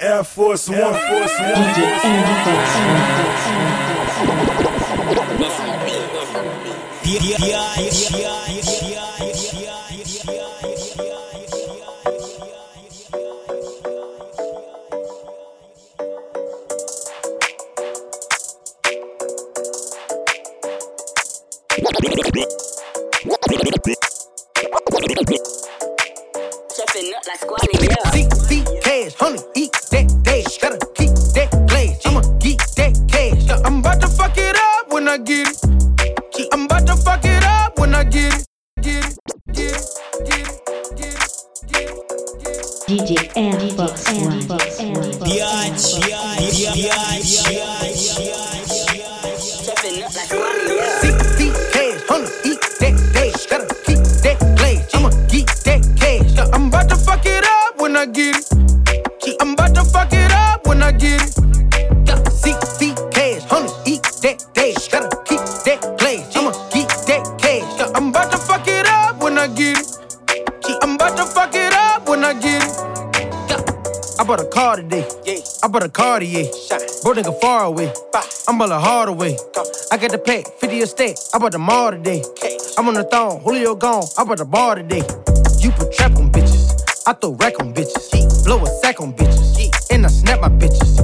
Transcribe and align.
Air 0.00 0.22
Force 0.22 0.68
One, 0.68 0.78
Force 0.78 1.38
One. 1.40 1.54
DJ 7.02 7.48
Cartier. 75.98 76.44
Bro, 77.02 77.14
nigga 77.14 77.40
far 77.40 77.64
away. 77.64 77.92
I'm 78.46 78.60
all 78.60 78.68
hard 78.68 79.08
away. 79.08 79.36
I 79.90 79.96
got 79.96 80.10
the 80.10 80.18
pack, 80.18 80.46
50 80.60 80.80
a 80.82 80.86
stack. 80.86 81.16
I 81.34 81.38
bought 81.38 81.52
the 81.52 81.58
mall 81.58 81.90
today. 81.90 82.22
I'm 82.76 82.86
on 82.88 82.94
the 82.94 83.04
thong, 83.04 83.40
Julio 83.40 83.74
gone. 83.74 84.04
I 84.18 84.24
bought 84.24 84.38
the 84.38 84.44
bar 84.44 84.74
today. 84.74 85.02
You 85.60 85.70
put 85.70 85.92
trap 85.92 86.16
on 86.16 86.30
bitches. 86.30 86.82
I 87.06 87.14
throw 87.14 87.32
rack 87.32 87.58
on 87.60 87.72
bitches. 87.72 88.44
Blow 88.44 88.62
a 88.62 88.66
sack 88.80 89.00
on 89.00 89.14
bitches. 89.14 89.90
And 89.90 90.04
I 90.04 90.08
snap 90.08 90.40
my 90.40 90.48
bitches. 90.48 90.98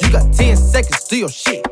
You 0.00 0.12
got 0.12 0.32
10 0.32 0.56
seconds, 0.56 1.04
do 1.08 1.18
your 1.18 1.30
shit. 1.30 1.66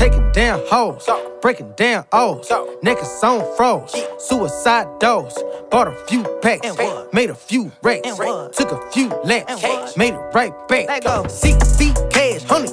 Taking 0.00 0.32
down 0.32 0.62
hoes. 0.66 1.06
Breaking 1.42 1.72
down 1.72 2.06
O's. 2.10 2.48
Niggas 2.82 3.22
on 3.22 3.54
froze. 3.54 3.94
Suicide 4.18 4.98
doors. 4.98 5.36
Bought 5.70 5.88
a 5.88 6.06
few 6.06 6.22
packs, 6.40 6.66
made 7.12 7.28
a 7.28 7.34
few 7.34 7.70
racks, 7.82 8.08
took 8.56 8.72
a 8.72 8.90
few 8.92 9.08
laps, 9.24 9.96
made 9.98 10.14
it 10.14 10.34
right 10.34 10.52
back. 10.68 10.88
Feet 11.30 11.96
cash, 12.10 12.42
honey, 12.44 12.70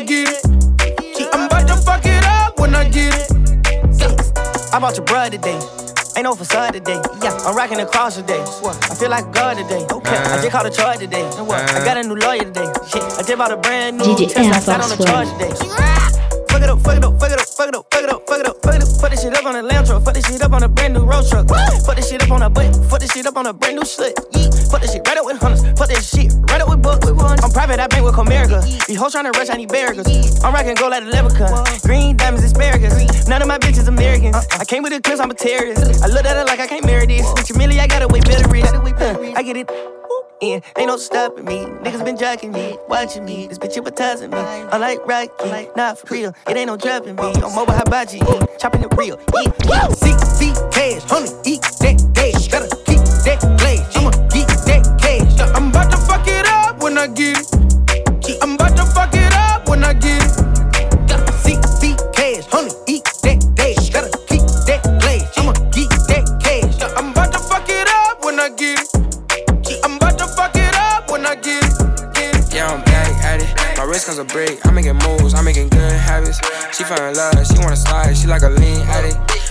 I 0.00 0.04
get 0.04 0.28
it. 0.30 1.28
I'm 1.34 1.44
about 1.44 1.68
to 1.68 1.76
fuck 1.76 2.00
it 2.06 2.24
up 2.24 2.58
when 2.58 2.74
I 2.74 2.88
get 2.88 3.12
it. 3.12 3.30
I 4.72 4.78
bought 4.80 4.96
your 4.96 5.04
brother 5.04 5.36
today. 5.36 5.60
Ain't 6.16 6.24
no 6.24 6.34
facade 6.34 6.72
today. 6.72 6.98
Yeah, 7.20 7.36
I'm 7.44 7.54
rocking 7.54 7.76
the 7.76 7.84
cross 7.84 8.16
today. 8.16 8.40
I 8.40 8.94
feel 8.94 9.10
like 9.10 9.30
God 9.30 9.58
today. 9.58 9.84
Okay, 9.92 10.16
I 10.16 10.24
uh-huh. 10.24 10.36
just 10.40 10.52
caught 10.52 10.64
a 10.64 10.70
charge 10.70 11.00
today. 11.00 11.20
Uh-huh. 11.20 11.52
I 11.52 11.84
got 11.84 11.98
a 11.98 12.02
new 12.02 12.14
lawyer 12.14 12.44
today. 12.44 12.72
Shit, 12.88 13.02
I 13.02 13.20
just 13.28 13.36
bought 13.36 13.52
a 13.52 13.58
brand 13.58 13.98
new 13.98 14.04
DJ 14.04 14.32
Tesla. 14.32 14.56
I 14.56 14.60
sat 14.60 14.80
on 14.80 14.88
the 14.88 15.04
charge 15.04 15.28
today. 15.36 15.52
Fuck 16.48 16.62
it 16.62 16.70
up, 16.70 16.80
fuck 16.80 16.96
it 16.96 17.04
up, 17.04 17.20
fuck 17.20 17.30
it 17.30 17.38
up, 17.38 17.46
fuck 17.46 17.68
it 17.68 17.74
up, 17.74 17.86
fuck 17.92 18.02
it 18.02 18.08
up, 18.08 18.19
fuck 19.00 19.12
it 19.12 19.18
up, 19.18 19.20
fuck 19.20 19.20
it 19.20 19.20
up. 19.20 19.20
Fuck 19.20 19.22
this 19.22 19.22
shit 19.22 19.34
up 19.34 19.46
on 19.46 19.56
a 19.56 19.62
lamb 19.62 19.84
truck. 19.84 20.04
Fuck 20.04 20.14
this 20.14 20.26
shit 20.26 20.42
up 20.42 20.52
on 20.52 20.62
a 20.62 20.68
brand 20.68 20.94
new 20.94 21.04
road 21.04 21.26
truck. 21.28 21.48
Fuck 21.48 21.96
this 21.96 22.08
shit 22.08 22.22
up 22.22 22.30
on 22.30 22.42
a 22.42 22.50
butt. 22.50 22.76
Fuck 22.90 23.00
this 23.00 23.10
shit 23.12 23.26
up 23.26 23.36
on 23.36 23.46
a 23.46 23.52
brand 23.52 23.76
new 23.76 23.82
slut. 23.82 24.14
Fuck 24.70 24.82
this 24.82 24.92
shit 24.92 25.06
right 25.06 25.18
up 25.18 25.24
with 25.26 25.40
hunters. 25.40 25.62
Fuck 25.78 25.88
this 25.88 26.08
shit 26.08 26.32
right 26.50 26.60
up 26.60 26.68
with 26.68 26.82
books. 26.82 27.06
I'm 27.06 27.50
private, 27.50 27.80
I 27.80 27.86
bank 27.86 28.04
with 28.04 28.14
Comerica. 28.14 28.86
These 28.86 28.98
hoes 28.98 29.14
tryna 29.14 29.32
rush, 29.32 29.50
I 29.50 29.56
need 29.56 29.68
barriers. 29.68 30.06
I'm 30.44 30.52
rocking 30.52 30.74
gold 30.74 30.90
like 30.90 31.04
a 31.04 31.06
leprechaun. 31.06 31.66
Green 31.82 32.16
diamonds, 32.16 32.44
asparagus. 32.44 33.26
None 33.26 33.42
of 33.42 33.48
my 33.48 33.58
bitches 33.58 33.88
Americans. 33.88 34.36
I 34.52 34.64
came 34.64 34.82
with 34.82 34.92
the 34.92 35.00
clips, 35.00 35.20
I'm 35.20 35.30
a 35.30 35.34
terrorist. 35.34 36.02
I 36.02 36.06
look 36.06 36.24
at 36.24 36.36
it 36.36 36.46
like 36.46 36.60
I 36.60 36.66
can't 36.66 36.84
marry 36.84 37.06
this. 37.06 37.26
Bitch, 37.32 37.56
Millie, 37.56 37.80
I 37.80 37.86
got 37.86 38.02
a 38.02 38.08
way 38.08 38.20
better 38.20 38.48
wrist. 38.48 38.72
I 38.72 39.42
get 39.42 39.56
it 39.56 39.70
in. 40.40 40.62
Ain't 40.76 40.88
no 40.88 40.96
stopping 40.96 41.44
me. 41.44 41.58
Niggas 41.82 42.04
been 42.04 42.16
jacking 42.16 42.52
me, 42.52 42.76
watching 42.88 43.24
me. 43.24 43.46
This 43.46 43.58
bitch 43.58 43.74
hypnotizing 43.74 44.30
me. 44.30 44.38
I 44.38 44.76
like 44.78 45.04
Rocky, 45.06 45.68
not 45.76 45.98
for 45.98 46.14
real. 46.14 46.34
It 46.48 46.56
ain't 46.56 46.68
no 46.68 46.76
dropping 46.76 47.16
me. 47.16 47.22
On 47.22 47.54
mobile 47.54 47.74
hibachi, 47.74 48.20
chopping 48.58 48.82
it 48.82 48.89
real. 48.96 49.18
Yeah, 49.34 49.52
yeah. 49.66 49.88
Six 49.88 50.38
feet 50.38 50.56
cash, 50.72 51.02
honey, 51.04 51.30
eat 51.44 51.62
that 51.80 51.96
dash. 52.12 52.48
Gotta 52.48 52.68
keep 52.86 53.02
that 53.24 53.40
glass. 53.58 53.96
I'ma 53.96 54.10
get 54.28 54.48
that 54.66 54.84
cash. 55.00 55.40
I'm 55.54 55.68
about 55.68 55.90
to 55.90 55.96
fuck 55.96 56.26
it 56.26 56.46
up 56.46 56.82
when 56.82 56.98
I 56.98 57.06
get 57.06 57.38
it. 57.38 57.46
I'm 58.42 58.54
about 58.54 58.76
to 58.76 58.84
fuck 58.86 59.14
it 59.14 59.32
up 59.34 59.68
when 59.68 59.84
I 59.84 59.92
get 59.94 60.22
it. 60.22 60.30
Six 61.42 61.80
feet 61.80 61.98
cash, 62.12 62.46
honey, 62.46 62.70
eat 62.86 63.04
that 63.22 63.38
dash. 63.54 63.90
Gotta 63.90 64.10
keep 64.28 64.42
that 64.66 64.82
glass. 65.00 65.38
I'ma 65.38 65.52
get 65.72 65.90
that 66.08 66.24
cash. 66.42 66.80
I'm 66.96 67.10
about 67.10 67.32
to 67.32 67.38
fuck 67.38 67.68
it 67.68 67.88
up 67.88 68.24
when 68.24 68.38
I 68.40 68.48
get 68.50 68.80
it. 68.80 69.84
I'm 69.84 69.96
about 69.96 70.18
to 70.18 70.26
fuck 70.26 70.54
it 70.56 70.74
up 70.74 71.10
when 71.10 71.26
I 71.26 71.34
get 71.34 71.64
it. 71.64 72.54
Yeah, 72.54 72.66
I'm 72.66 72.82
back 72.84 73.24
at 73.24 73.42
it. 73.42 73.78
My 73.78 73.84
wrist 73.84 74.06
comes 74.06 74.18
a 74.18 74.24
break. 74.24 74.64
I'm 74.66 74.74
making 74.74 74.96
moves, 75.06 75.34
I'm 75.34 75.44
making 75.44 75.68
good 75.68 75.92
habits. 75.92 76.38
She 76.76 76.84
fell 76.84 77.00
in 77.08 77.14
love, 77.14 77.46
she 77.46 77.58
wanna 77.58 77.76
slide, 77.76 78.16
she 78.16 78.26
like 78.26 78.42
a 78.42 78.48
lean 78.50 78.60
addict. 78.60 78.79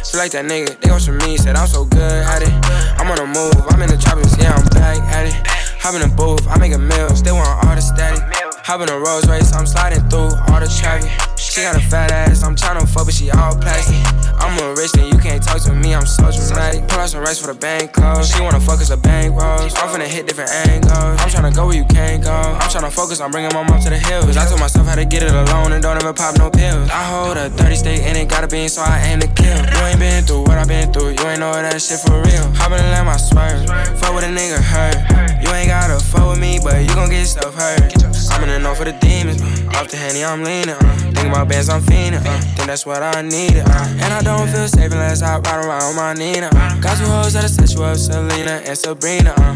She 0.09 0.17
like 0.17 0.31
that 0.31 0.45
nigga, 0.45 0.73
they 0.81 0.89
want 0.89 1.03
some 1.03 1.17
me, 1.19 1.37
said 1.37 1.55
I'm 1.55 1.67
so 1.67 1.85
good 1.85 2.01
at 2.01 2.41
it. 2.41 2.49
I'm 2.97 3.05
on 3.13 3.17
the 3.21 3.27
move, 3.29 3.53
I'm 3.69 3.79
in 3.83 3.93
the 3.93 3.97
tropics, 3.97 4.35
yeah, 4.41 4.57
I'm 4.57 4.65
back 4.73 4.97
at 5.05 5.27
it. 5.27 5.37
Hop 5.85 5.93
in 5.93 6.01
the 6.01 6.09
booth, 6.09 6.47
I 6.49 6.57
make 6.57 6.73
a 6.73 6.79
meal, 6.79 7.09
they 7.21 7.31
want 7.31 7.45
all 7.63 7.75
the 7.75 7.81
static. 7.81 8.17
Hop 8.65 8.81
in 8.81 8.89
a 8.89 8.97
Rolls 8.97 9.29
Royce, 9.29 9.53
I'm 9.53 9.67
sliding 9.67 10.01
through 10.09 10.33
all 10.49 10.59
the 10.59 10.65
traffic. 10.65 11.13
She 11.49 11.61
got 11.65 11.75
a 11.75 11.81
fat 11.81 12.11
ass, 12.11 12.43
I'm 12.43 12.55
tryna 12.55 12.87
fuck, 12.87 13.05
but 13.05 13.13
she 13.13 13.31
all 13.31 13.57
plastic. 13.57 13.97
I'm 14.37 14.53
a 14.61 14.69
rich 14.77 14.93
and 15.01 15.11
you 15.11 15.17
can't 15.17 15.41
talk 15.41 15.59
to 15.65 15.73
me, 15.73 15.95
I'm 15.95 16.05
so 16.05 16.29
dramatic. 16.29 16.87
Pull 16.87 16.99
out 16.99 17.09
some 17.09 17.21
rice 17.21 17.41
for 17.41 17.51
the 17.51 17.57
bank 17.57 17.91
close. 17.91 18.29
She 18.29 18.39
wanna 18.39 18.59
fuck 18.59 18.79
us 18.79 18.91
a 18.91 18.97
bank 18.97 19.33
rolls. 19.33 19.73
I'm 19.81 19.89
finna 19.89 20.05
hit 20.05 20.27
different 20.27 20.51
angles. 20.69 20.93
I'm 20.93 21.25
tryna 21.25 21.55
go 21.55 21.65
where 21.65 21.75
you 21.75 21.85
can't 21.85 22.23
go. 22.23 22.31
I'm 22.31 22.69
tryna 22.69 22.91
focus 22.91 23.19
on 23.19 23.31
bringing 23.31 23.49
my 23.51 23.63
mom 23.63 23.81
to 23.81 23.89
the 23.89 23.97
hills. 23.97 24.37
I 24.37 24.45
told 24.45 24.59
myself 24.59 24.85
how 24.85 24.93
to 24.93 25.05
get 25.05 25.23
it 25.23 25.31
alone 25.31 25.73
and 25.73 25.81
don't 25.81 25.97
ever 25.97 26.13
pop 26.13 26.37
no 26.37 26.51
pills. 26.51 26.87
I 26.91 27.01
hold 27.09 27.35
a 27.35 27.49
30 27.49 27.75
state 27.75 28.01
and 28.01 28.15
it 28.15 28.29
gotta 28.29 28.47
be 28.47 28.67
so 28.67 28.83
I 28.83 29.01
aim 29.09 29.19
to 29.21 29.27
kill. 29.27 29.57
You 29.57 29.81
ain't 29.89 29.97
been 29.99 30.23
through 30.25 30.43
what 30.43 30.59
I 30.59 30.65
been 30.65 30.93
through, 30.93 31.17
you 31.17 31.23
ain't 31.25 31.39
know 31.39 31.51
that 31.51 31.81
shit 31.81 31.99
for 31.99 32.21
real. 32.21 32.45
Hop 32.61 32.69
in 32.71 32.77
the 32.77 32.93
lamb, 32.93 33.09
I 33.09 33.17
swerve. 33.17 33.65
Fuck 33.97 34.13
with 34.13 34.23
a 34.23 34.29
nigga 34.29 34.61
hurt. 34.61 35.01
You 35.41 35.49
ain't 35.49 35.73
gotta 35.73 35.97
fuck 35.97 36.29
with 36.29 36.39
me, 36.39 36.59
but 36.61 36.79
you 36.81 36.93
gon' 36.93 37.09
get 37.09 37.25
stuff 37.25 37.55
hurt. 37.55 37.89
I'm 38.29 38.43
in 38.43 38.49
the 38.49 38.59
north 38.59 38.77
for 38.77 38.85
the 38.85 38.93
demons. 39.01 39.41
Off 39.75 39.89
the 39.89 39.97
henny, 39.97 40.23
I'm 40.23 40.43
leaning. 40.43 40.75
Uh. 40.75 40.97
Think 41.13 41.29
about 41.29 41.47
bands, 41.49 41.69
I'm 41.69 41.81
fiending. 41.81 42.25
Uh. 42.25 42.39
Think 42.55 42.67
that's 42.67 42.85
what 42.85 43.01
I 43.03 43.21
needed. 43.21 43.63
Uh. 43.65 44.03
And 44.03 44.13
I 44.13 44.21
don't 44.21 44.47
feel 44.49 44.67
safe 44.67 44.91
unless 44.91 45.21
I 45.21 45.39
ride 45.39 45.65
around 45.65 45.95
my 45.95 46.13
Nina. 46.13 46.49
Uh. 46.53 46.79
Got 46.81 46.97
two 46.97 47.05
hoes 47.05 47.33
set 47.33 47.73
you 47.73 47.83
up, 47.83 47.97
Selena 47.97 48.61
and 48.65 48.77
Sabrina. 48.77 49.33
Uh. 49.37 49.55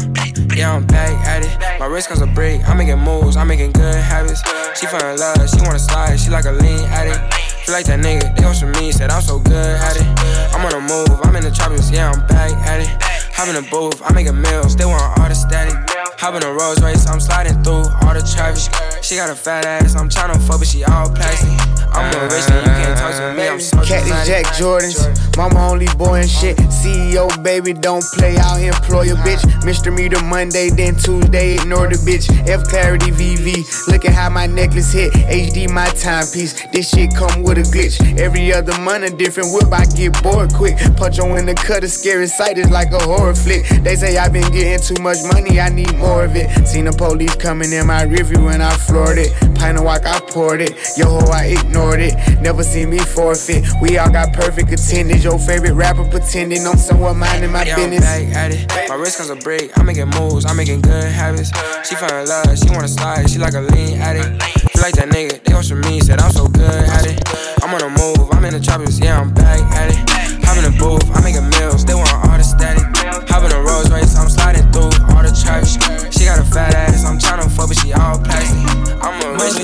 Yeah, 0.54 0.72
I'm 0.72 0.86
back 0.86 1.10
at 1.26 1.42
it. 1.42 1.80
My 1.80 1.86
wrist 1.86 2.08
comes 2.08 2.22
a 2.22 2.26
break. 2.26 2.66
I'm 2.68 2.78
making 2.78 2.98
moves, 2.98 3.36
I'm 3.36 3.48
making 3.48 3.72
good 3.72 3.94
habits. 3.94 4.40
She 4.78 4.86
fell 4.86 5.04
in 5.10 5.18
love, 5.18 5.48
she 5.50 5.60
wanna 5.62 5.78
slide, 5.78 6.16
she 6.16 6.30
like 6.30 6.44
a 6.44 6.52
lean 6.52 6.84
addict. 6.86 7.34
Feel 7.66 7.74
like 7.74 7.86
that 7.86 7.98
nigga, 7.98 8.36
they 8.36 8.44
want 8.44 8.56
some 8.56 8.70
me, 8.72 8.92
said 8.92 9.10
I'm 9.10 9.22
so 9.22 9.38
good 9.38 9.54
at 9.54 9.96
it. 9.96 10.06
I'm 10.54 10.64
on 10.64 10.70
the 10.70 10.80
move, 10.80 11.20
I'm 11.24 11.34
in 11.34 11.42
the 11.42 11.50
tropics, 11.50 11.90
yeah, 11.90 12.10
I'm 12.10 12.26
back 12.26 12.52
at 12.68 12.80
it. 12.80 12.88
Hop 13.34 13.48
in 13.48 13.54
the 13.54 13.68
booth, 13.68 14.00
I 14.04 14.12
make 14.12 14.28
a 14.28 14.32
meal, 14.32 14.68
still 14.68 14.90
want 14.90 15.18
all 15.18 15.28
the 15.28 15.34
static. 15.34 15.93
Hop 16.18 16.34
in 16.34 16.42
a 16.42 16.52
Rolls 16.52 16.80
Royce, 16.82 17.06
I'm 17.08 17.20
sliding 17.20 17.62
through 17.62 17.84
all 18.02 18.14
the 18.14 18.22
traffic. 18.34 18.72
She 19.02 19.16
got 19.16 19.30
a 19.30 19.34
fat 19.34 19.66
ass, 19.66 19.94
I'm 19.94 20.08
tryna 20.08 20.40
fuck, 20.46 20.60
but 20.60 20.68
she 20.68 20.84
all 20.84 21.10
plastic. 21.10 21.73
I'm 21.92 22.14
a 22.14 22.22
rich 22.24 22.48
man, 22.48 22.64
you 22.64 22.84
can't 22.84 22.98
talk 22.98 23.14
to 23.14 23.34
me. 23.34 23.48
I'm 23.48 23.60
so 23.60 23.82
Cactus 23.84 24.26
Jack 24.26 24.46
Jordans. 24.56 25.36
Mama 25.36 25.68
only 25.70 25.86
boy 25.96 26.20
and 26.20 26.30
shit. 26.30 26.56
CEO 26.56 27.28
baby, 27.42 27.72
don't 27.72 28.04
play 28.14 28.36
out 28.36 28.60
employ 28.60 29.12
a 29.12 29.16
bitch. 29.16 29.42
Mr. 29.62 29.94
Meter 29.94 30.22
Monday, 30.24 30.70
then 30.70 30.94
Tuesday, 30.94 31.54
ignore 31.54 31.88
the 31.88 31.96
bitch. 31.96 32.30
F 32.48 32.64
Clarity 32.64 33.10
VV. 33.10 33.88
Look 33.88 34.04
at 34.04 34.12
how 34.12 34.30
my 34.30 34.46
necklace 34.46 34.92
hit. 34.92 35.12
HD 35.12 35.68
my 35.70 35.88
timepiece. 35.88 36.54
This 36.72 36.90
shit 36.90 37.14
come 37.14 37.42
with 37.42 37.58
a 37.58 37.62
glitch. 37.62 38.00
Every 38.18 38.52
other 38.52 38.78
month 38.80 39.04
a 39.04 39.10
different 39.10 39.52
whip. 39.52 39.72
I 39.72 39.84
get 39.86 40.22
bored 40.22 40.52
quick. 40.54 40.76
Punch 40.96 41.18
on 41.18 41.36
in 41.38 41.46
the 41.46 41.54
cut, 41.54 41.84
a 41.84 41.88
scary 41.88 42.26
sight 42.26 42.58
is 42.58 42.70
like 42.70 42.92
a 42.92 42.98
horror 43.00 43.34
flick. 43.34 43.66
They 43.82 43.96
say 43.96 44.16
I've 44.16 44.32
been 44.32 44.50
getting 44.52 44.80
too 44.80 45.02
much 45.02 45.18
money, 45.32 45.60
I 45.60 45.68
need 45.68 45.94
more 45.96 46.24
of 46.24 46.36
it. 46.36 46.48
Seen 46.66 46.84
the 46.86 46.92
police 46.92 47.34
coming 47.36 47.72
in 47.72 47.86
my 47.86 48.04
review 48.04 48.48
and 48.48 48.62
I 48.62 48.74
floored 48.76 49.18
it. 49.18 49.32
Pint 49.56 49.78
of 49.78 49.84
walk, 49.84 50.06
I 50.06 50.20
poured 50.20 50.60
it. 50.60 50.72
Yo 50.96 51.06
ho, 51.06 51.30
I 51.32 51.46
ignored 51.46 51.73
it. 51.78 52.14
Never 52.40 52.62
see 52.62 52.86
me 52.86 52.98
forfeit. 52.98 53.64
We 53.82 53.98
all 53.98 54.10
got 54.10 54.32
perfect 54.32 54.70
attendance. 54.72 55.24
Your 55.24 55.38
favorite 55.38 55.72
rapper 55.74 56.04
pretending 56.08 56.66
I'm 56.66 56.76
somewhere 56.78 57.14
minding 57.14 57.50
my 57.52 57.64
Yeah, 57.64 57.76
I'm 57.76 57.90
business. 57.90 58.00
back 58.04 58.36
at 58.36 58.50
it. 58.52 58.88
My 58.88 58.94
wrist 58.94 59.18
comes 59.18 59.30
a 59.30 59.36
break. 59.36 59.76
I'm 59.78 59.86
making 59.86 60.08
moves. 60.10 60.44
I'm 60.46 60.56
making 60.56 60.82
good 60.82 61.04
habits. 61.04 61.50
She 61.88 61.94
fell 61.96 62.14
in 62.16 62.26
love. 62.28 62.56
She 62.58 62.70
wanna 62.70 62.88
slide. 62.88 63.28
She 63.28 63.38
like 63.38 63.54
a 63.54 63.60
lean 63.60 63.98
addict. 64.00 64.42
Feel 64.72 64.82
like 64.82 64.94
that 64.94 65.08
nigga. 65.10 65.42
They 65.42 65.52
want 65.52 65.66
some 65.66 65.80
me. 65.80 66.00
Said 66.00 66.20
I'm 66.20 66.30
so 66.32 66.46
good 66.48 66.70
at 66.70 67.06
it. 67.06 67.18
I'm 67.62 67.74
on 67.74 67.82
a 67.82 67.90
move. 67.90 68.30
I'm 68.32 68.44
in 68.44 68.54
the 68.54 68.60
tropics. 68.60 68.98
Yeah, 69.00 69.20
I'm 69.20 69.32
back 69.34 69.60
at 69.74 69.90
it. 69.90 69.98
Hop 70.44 70.56
in 70.58 70.64
the 70.70 70.76
booth. 70.78 71.02
I'm 71.16 71.24
making 71.24 71.48
meals. 71.58 71.84
They 71.84 71.94
want 71.94 72.12
all 72.12 72.36
the 72.38 72.44
static. 72.44 72.84
Hop 73.30 73.42
in 73.42 73.50
the 73.50 73.60
Rolls 73.60 73.90
Royce. 73.90 74.14
I'm 74.16 74.28
sliding 74.28 74.70
through 74.70 74.92
all 75.10 75.22
the 75.24 75.32
traffic. 75.34 76.12
She 76.12 76.24
got 76.24 76.38
a 76.38 76.44
fat 76.44 76.74
ass. 76.74 77.04
I'm 77.04 77.18
tryna 77.18 77.50
fuck, 77.50 77.68
but 77.68 77.78
she 77.78 77.92
all 77.92 78.18
plastic. 78.18 78.43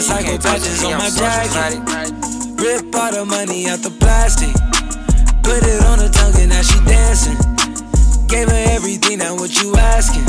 I'm 0.09 0.25
a 0.25 0.31
rich 0.31 0.33
nigga. 0.33 0.33
You 0.33 0.39
can't 0.39 0.43
touch 0.43 0.63
patches 0.63 0.85
on 0.85 0.97
my 0.97 1.11
jacket. 1.11 2.21
Rip 2.57 2.95
all 2.95 3.13
the 3.13 3.25
money 3.25 3.69
out 3.69 3.81
the 3.81 3.91
plastic. 3.91 4.53
Put 5.43 5.63
it 5.63 5.85
on 5.85 5.99
her 5.99 6.09
tongue 6.09 6.35
and 6.41 6.51
now 6.51 6.63
she 6.63 6.79
dancing. 6.85 7.37
Gave 8.29 8.49
her 8.49 8.65
everything, 8.71 9.19
now 9.19 9.35
what 9.35 9.51
you 9.61 9.75
asking? 9.77 10.25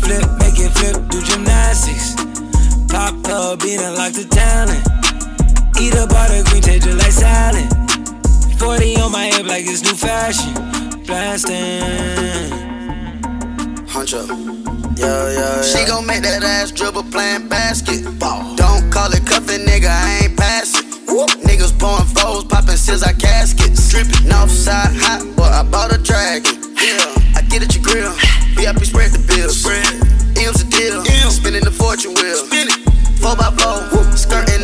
Flip, 0.00 0.24
make 0.38 0.58
it 0.58 0.72
flip, 0.78 1.08
do 1.10 1.20
gymnastics. 1.20 2.14
Pop 2.88 3.14
up, 3.28 3.60
being 3.60 3.80
unlocked 3.80 4.14
the 4.14 4.24
talent. 4.24 4.80
Eat 5.80 5.94
up 5.94 6.12
all 6.12 6.28
the 6.28 6.42
green, 6.48 6.62
taste 6.62 6.86
just 6.86 6.98
like 6.98 7.12
salad. 7.12 7.68
40 8.58 8.96
on 9.00 9.12
my 9.12 9.26
hip 9.26 9.46
like 9.46 9.66
it's 9.66 9.82
new 9.82 9.94
fashion. 9.94 10.54
Blasting. 11.04 12.77
Hunch 13.98 14.14
up. 14.14 14.30
Yeah, 14.94 15.26
yeah, 15.34 15.60
She 15.60 15.84
gon' 15.84 16.06
make 16.06 16.22
that 16.22 16.44
ass 16.46 16.70
dribble 16.70 17.10
playing 17.10 17.48
basketball. 17.48 18.54
Don't 18.54 18.86
call 18.94 19.10
it 19.10 19.26
cuffin', 19.26 19.66
nigga, 19.66 19.90
I 19.90 20.22
ain't 20.22 20.38
passing. 20.38 20.86
Niggas 21.42 21.74
pouring 21.74 22.06
foes, 22.14 22.44
popping 22.44 22.78
scissor 22.78 23.10
caskets. 23.18 23.90
Drippin' 23.90 24.30
Northside 24.30 24.94
hot, 25.02 25.26
boy, 25.34 25.50
I 25.50 25.66
bought 25.66 25.90
a 25.90 25.98
dragon. 25.98 26.62
Yeah, 26.78 27.10
I 27.34 27.42
get 27.50 27.66
at 27.66 27.74
your 27.74 27.82
grill. 27.82 28.14
VIP 28.54 28.86
spread 28.86 29.10
the 29.10 29.18
bills. 29.26 29.66
M's 29.66 30.62
a 30.62 30.66
deal. 30.70 31.02
Spinning 31.34 31.66
the 31.66 31.74
fortune 31.74 32.14
wheel. 32.14 32.46
Four 33.18 33.34
by 33.34 33.50
four, 33.58 33.82
skirting 34.14 34.62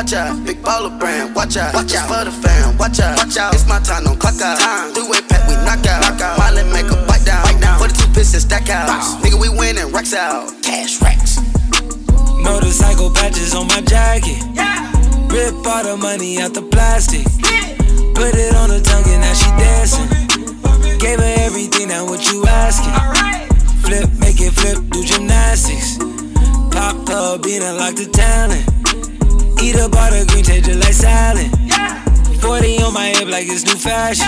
watch 0.00 0.14
out, 0.14 0.44
big 0.46 0.62
baller 0.62 0.98
brand. 0.98 1.34
Watch 1.34 1.58
out, 1.58 1.74
watch 1.74 1.94
out 1.94 2.08
for 2.08 2.24
the 2.24 2.32
fam. 2.32 2.78
Watch 2.78 3.00
out, 3.00 3.18
watch 3.18 3.36
out. 3.36 3.52
It's 3.52 3.68
my 3.68 3.78
time, 3.80 4.04
don't 4.04 4.18
clock 4.18 4.40
out. 4.40 4.56
Three 4.94 5.04
way 5.04 5.20
pack, 5.28 5.46
we 5.46 5.54
knock 5.60 5.84
out. 5.84 6.00
Knock 6.00 6.20
out. 6.22 6.38
Miley 6.38 6.64
make 6.72 6.88
a 6.88 6.96
bite 7.04 7.24
down. 7.26 7.44
Bite 7.44 7.60
down. 7.60 7.78
42 7.78 8.14
pistons 8.14 8.44
stack 8.44 8.70
out. 8.70 8.88
Nigga, 9.20 9.36
we 9.36 9.50
winning, 9.50 9.92
racks 9.92 10.14
out. 10.14 10.48
Cash 10.62 11.02
racks. 11.02 11.36
Motorcycle 12.40 13.10
patches 13.10 13.54
on 13.54 13.68
my 13.68 13.82
jacket. 13.82 14.40
Yeah. 14.54 14.88
Rip 15.28 15.66
all 15.68 15.84
the 15.84 15.96
money 16.00 16.40
out 16.40 16.54
the 16.54 16.62
plastic. 16.62 17.24
Put 18.16 18.32
it 18.34 18.56
on 18.56 18.70
her 18.70 18.80
tongue 18.80 19.04
and 19.04 19.20
now 19.20 19.34
she 19.36 19.50
dancing. 19.60 20.08
Gave 20.98 21.18
her 21.20 21.34
everything, 21.44 21.88
now 21.88 22.06
what 22.06 22.24
you 22.32 22.44
asking? 22.46 22.96
Flip, 23.84 24.08
make 24.18 24.40
it 24.40 24.52
flip, 24.52 24.78
do 24.90 25.04
gymnastics. 25.04 25.98
Pop 26.72 27.08
up, 27.10 27.42
being 27.42 27.62
unlocked 27.62 27.96
the 27.96 28.08
talent. 28.08 28.64
Eat 29.62 29.76
up 29.76 29.94
all 29.94 30.10
the 30.10 30.24
green, 30.28 30.42
taste 30.42 30.64
just 30.64 30.80
like 30.80 30.94
salad. 30.94 31.50
40 32.40 32.82
on 32.82 32.94
my 32.94 33.08
hip 33.08 33.28
like 33.28 33.46
it's 33.46 33.64
new 33.64 33.76
fashion. 33.76 34.26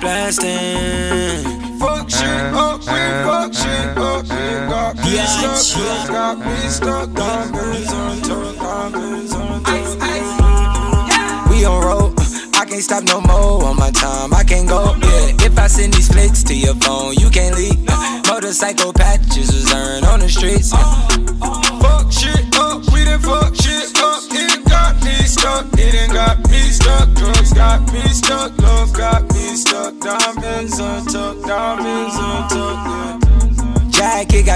Blasting. 0.00 1.44
Fuck 1.78 2.08
shit 2.08 2.54
up, 2.54 2.80
we 2.80 3.00
fuck 3.26 3.52
shit 3.52 3.98
up, 3.98 4.22
we 4.22 4.38
got 4.72 4.96
me 4.96 5.14
Yeah, 5.14 5.54
stuck, 5.54 6.08
got 6.08 6.38
me 6.38 6.56
stuck, 6.68 7.12
diamonds 7.12 7.92
on 7.92 8.22
top, 8.22 8.56
diamonds 8.56 9.34
on 9.34 9.62
top. 9.62 11.50
We 11.50 11.64
on 11.66 11.84
road. 11.84 12.14
I 12.54 12.64
can't 12.64 12.82
stop 12.82 13.04
no 13.04 13.20
more 13.20 13.64
on 13.64 13.76
my 13.76 13.90
time. 13.90 14.32
I 14.32 14.42
can't 14.42 14.68
go. 14.68 14.96
Yeah. 15.02 15.46
If 15.46 15.58
I 15.58 15.66
send 15.66 15.92
these 15.92 16.08
flicks 16.08 16.42
to 16.44 16.54
your 16.54 16.74
phone, 16.76 17.14
you 17.14 17.28
can't 17.28 17.54
leak. 17.56 17.78
Motorcycle 18.26 18.92
patches 18.94 19.50
is 19.50 19.70
earned 19.72 20.06
on 20.06 20.20
the 20.20 20.28
streets. 20.30 20.72
Uh, 20.72 20.78
uh, 20.78 21.18
uh. 21.42 21.60
Fuck 21.82 22.10
shit 22.12 22.56
up, 22.56 22.90
we 22.92 23.04
done 23.04 23.20
fuck 23.20 23.54
shit 23.54 24.00
up. 24.00 24.01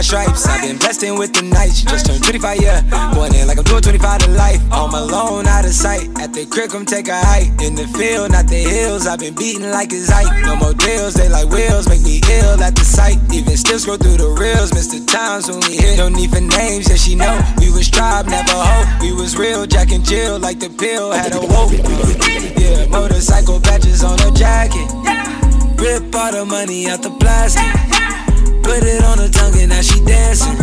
Stripes. 0.06 0.46
I've 0.46 0.62
been 0.62 0.78
blessed 0.78 1.02
with 1.18 1.34
the 1.34 1.42
nights. 1.42 1.82
Just 1.82 2.06
turned 2.06 2.22
25, 2.22 2.62
yeah. 2.62 2.78
Going 3.12 3.34
in 3.34 3.48
like 3.48 3.58
I'm 3.58 3.64
doing 3.64 3.82
25 3.82 4.22
to 4.22 4.30
life. 4.38 4.62
Home 4.70 4.94
alone, 4.94 5.46
out 5.46 5.66
of 5.66 5.74
sight. 5.74 6.06
At 6.22 6.32
the 6.32 6.46
crib, 6.46 6.70
come 6.70 6.86
take 6.86 7.08
a 7.08 7.18
hike. 7.18 7.50
In 7.60 7.74
the 7.74 7.90
field, 7.98 8.30
not 8.30 8.46
the 8.46 8.62
hills. 8.62 9.06
I've 9.06 9.18
been 9.18 9.34
beating 9.34 9.68
like 9.70 9.90
it's 9.90 10.08
Ike. 10.08 10.30
No 10.46 10.54
more 10.54 10.74
deals, 10.74 11.14
they 11.14 11.28
like 11.28 11.50
wheels. 11.50 11.88
Make 11.88 12.02
me 12.02 12.22
ill 12.38 12.62
at 12.62 12.76
the 12.76 12.86
sight. 12.86 13.18
Even 13.34 13.56
still 13.56 13.78
scroll 13.80 13.98
through 13.98 14.22
the 14.22 14.30
reels. 14.30 14.70
Mr. 14.70 15.02
Times 15.02 15.50
when 15.50 15.58
we 15.66 15.74
hit. 15.76 15.98
No 15.98 16.08
need 16.08 16.30
for 16.30 16.40
names, 16.40 16.86
yeah, 16.88 16.96
she 16.96 17.16
know. 17.16 17.34
We 17.58 17.74
was 17.74 17.90
tribe, 17.90 18.26
never 18.26 18.54
hope. 18.54 19.02
We 19.02 19.10
was 19.12 19.36
real, 19.36 19.66
Jack 19.66 19.90
and 19.90 20.04
Jill. 20.04 20.38
Like 20.38 20.60
the 20.60 20.70
pill, 20.70 21.10
had 21.10 21.34
a 21.34 21.42
woke. 21.42 21.74
Yeah, 22.54 22.86
motorcycle 22.86 23.58
patches 23.58 24.04
on 24.04 24.18
her 24.22 24.30
jacket. 24.30 24.86
Rip 25.82 26.14
all 26.14 26.30
the 26.30 26.44
money 26.46 26.86
out 26.86 27.02
the 27.02 27.10
plastic. 27.18 27.66
Put 28.66 28.82
it 28.82 29.04
on 29.04 29.18
her 29.18 29.28
tongue 29.28 29.54
and 29.60 29.70
now 29.70 29.80
she 29.80 30.00
dancing. 30.04 30.58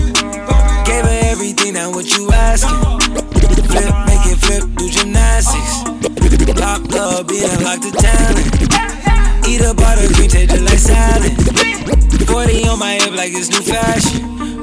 Gave 0.83 1.05
her 1.05 1.19
everything, 1.31 1.73
now 1.75 1.89
what 1.89 2.05
you 2.17 2.29
asking? 2.31 2.75
Flip, 3.71 3.95
make 4.05 4.27
it 4.27 4.39
flip, 4.43 4.63
do 4.75 4.89
gymnastics. 4.89 5.83
Pop 6.59 6.83
up, 6.93 7.27
being 7.29 7.49
unlocked 7.49 7.83
the 7.83 7.91
talent. 7.95 9.47
Eat 9.47 9.61
up 9.61 9.79
all 9.79 9.95
the 9.95 10.11
green, 10.15 10.29
taste 10.29 10.51
just 10.51 10.63
like 10.67 10.79
salad. 10.79 11.31
40 12.27 12.67
on 12.67 12.79
my 12.79 12.95
hip 12.95 13.15
like 13.15 13.31
it's 13.31 13.49
new 13.49 13.61
fashion. 13.61 14.62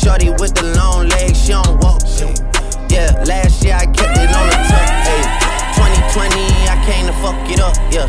Shorty 0.00 0.30
with 0.30 0.54
the 0.54 0.64
long 0.76 1.08
legs, 1.08 1.44
she 1.44 1.52
don't 1.52 1.76
walk. 1.84 2.00
Yeah, 2.88 3.12
last 3.28 3.62
year 3.62 3.76
I 3.76 3.84
kept 3.84 4.16
it 4.16 4.32
on 4.32 4.46
the 4.48 4.56
tuck. 4.64 4.88
Ay. 5.04 5.76
2020, 5.76 6.40
I 6.72 6.76
came 6.88 7.04
to 7.04 7.12
fuck 7.20 7.36
it 7.52 7.60
up. 7.60 7.76
Yeah, 7.92 8.08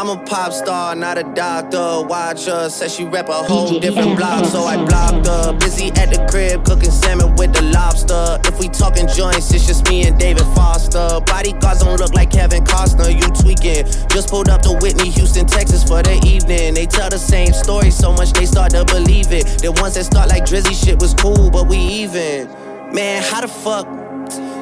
I'm 0.00 0.08
a 0.08 0.16
pop 0.16 0.54
star, 0.54 0.94
not 0.94 1.18
a 1.18 1.24
doctor. 1.34 2.00
Watch 2.08 2.46
her, 2.46 2.70
said 2.70 2.90
she 2.90 3.04
rep 3.04 3.28
a 3.28 3.34
whole 3.34 3.78
different 3.78 4.16
block, 4.16 4.46
so 4.46 4.62
I 4.62 4.82
blocked 4.82 5.26
her. 5.26 5.52
Busy 5.52 5.88
at 5.88 6.08
the 6.08 6.26
crib, 6.30 6.64
cooking 6.64 6.90
salmon 6.90 7.36
with 7.36 7.52
the 7.52 7.60
lobster. 7.60 8.40
If 8.48 8.58
we 8.58 8.70
talking 8.70 9.06
joints, 9.08 9.52
it's 9.52 9.66
just 9.66 9.86
me 9.90 10.06
and 10.06 10.18
David 10.18 10.46
Foster. 10.56 11.20
Bodyguards 11.26 11.80
don't 11.80 12.00
look 12.00 12.14
like 12.14 12.30
Kevin 12.30 12.64
Costner, 12.64 13.12
you 13.12 13.28
tweaking. 13.42 13.84
Just 14.08 14.30
pulled 14.30 14.48
up 14.48 14.62
to 14.62 14.70
Whitney, 14.80 15.10
Houston, 15.10 15.44
Texas 15.44 15.84
for 15.84 16.02
the 16.02 16.18
evening. 16.24 16.72
They 16.72 16.86
tell 16.86 17.10
the 17.10 17.18
same 17.18 17.52
story 17.52 17.90
so 17.90 18.10
much 18.10 18.32
they 18.32 18.46
start 18.46 18.70
to 18.70 18.86
believe 18.86 19.30
it. 19.32 19.44
The 19.60 19.70
ones 19.70 19.96
that 19.96 20.04
start 20.04 20.30
like 20.30 20.44
Drizzy 20.46 20.72
shit 20.82 20.98
was 20.98 21.12
cool, 21.12 21.50
but 21.50 21.68
we 21.68 21.76
even. 21.76 22.48
Man, 22.94 23.22
how 23.22 23.42
the 23.42 23.48
fuck? 23.48 23.86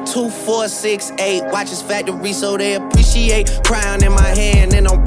Two, 0.05 0.29
four, 0.29 0.67
six, 0.67 1.11
eight. 1.19 1.43
Watch 1.51 1.69
his 1.69 1.83
factory 1.83 2.33
so 2.33 2.57
they 2.57 2.73
appreciate. 2.73 3.61
Crown 3.63 4.03
in 4.03 4.11
my 4.11 4.29
hand 4.29 4.73
and 4.73 4.87
I'm 4.87 4.98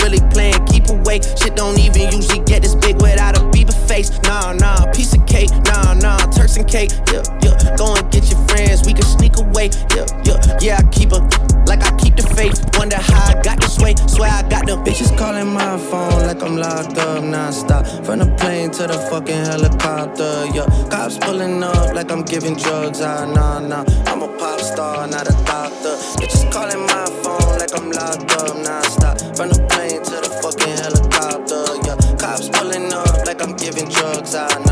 Cake. 6.73 6.91
Yeah, 7.12 7.21
yeah. 7.45 7.76
Go 7.76 7.93
and 7.95 8.11
get 8.11 8.31
your 8.33 8.41
friends. 8.49 8.81
We 8.87 8.95
can 8.95 9.05
sneak 9.05 9.37
away. 9.37 9.69
Yeah, 9.93 10.09
yeah. 10.25 10.41
Yeah, 10.59 10.81
I 10.81 10.85
keep 10.88 11.12
a 11.12 11.21
like 11.69 11.85
I 11.85 11.93
keep 12.00 12.17
the 12.17 12.25
faith. 12.33 12.57
Wonder 12.79 12.97
how 12.97 13.29
I 13.29 13.43
got 13.43 13.61
this 13.61 13.76
way. 13.79 13.95
Swear 14.09 14.31
I 14.31 14.41
got 14.49 14.64
the 14.64 14.76
bitches 14.81 15.12
calling 15.19 15.52
my 15.52 15.76
phone 15.76 16.25
like 16.25 16.43
I'm 16.43 16.57
locked 16.57 16.97
up 16.97 17.25
nonstop. 17.25 17.85
From 18.07 18.21
the 18.21 18.29
plane 18.41 18.71
to 18.71 18.87
the 18.88 18.97
fucking 19.12 19.45
helicopter. 19.52 20.49
Yeah, 20.57 20.64
cops 20.88 21.19
pulling 21.19 21.62
up 21.62 21.93
like 21.93 22.11
I'm 22.11 22.23
giving 22.23 22.57
drugs. 22.57 23.02
Ah, 23.02 23.26
nah, 23.26 23.61
nah. 23.61 23.85
I'm 24.07 24.23
a 24.23 24.29
pop 24.38 24.59
star 24.61 25.07
not 25.07 25.29
a 25.29 25.37
doctor. 25.45 25.95
Bitches 26.17 26.50
calling 26.50 26.87
my 26.88 27.05
phone 27.21 27.59
like 27.61 27.76
I'm 27.76 27.91
locked 27.93 28.33
up 28.41 28.57
non-stop. 28.57 29.21
From 29.37 29.52
the 29.52 29.61
plane 29.69 30.00
to 30.09 30.17
the 30.25 30.31
fucking 30.41 30.76
helicopter, 30.81 31.69
yeah. 31.85 32.00
Cops 32.17 32.49
pulling 32.49 32.88
up 32.95 33.26
like 33.29 33.43
I'm 33.45 33.52
giving 33.61 33.91
drugs, 33.93 34.35
ah, 34.35 34.49
nah, 34.64 34.72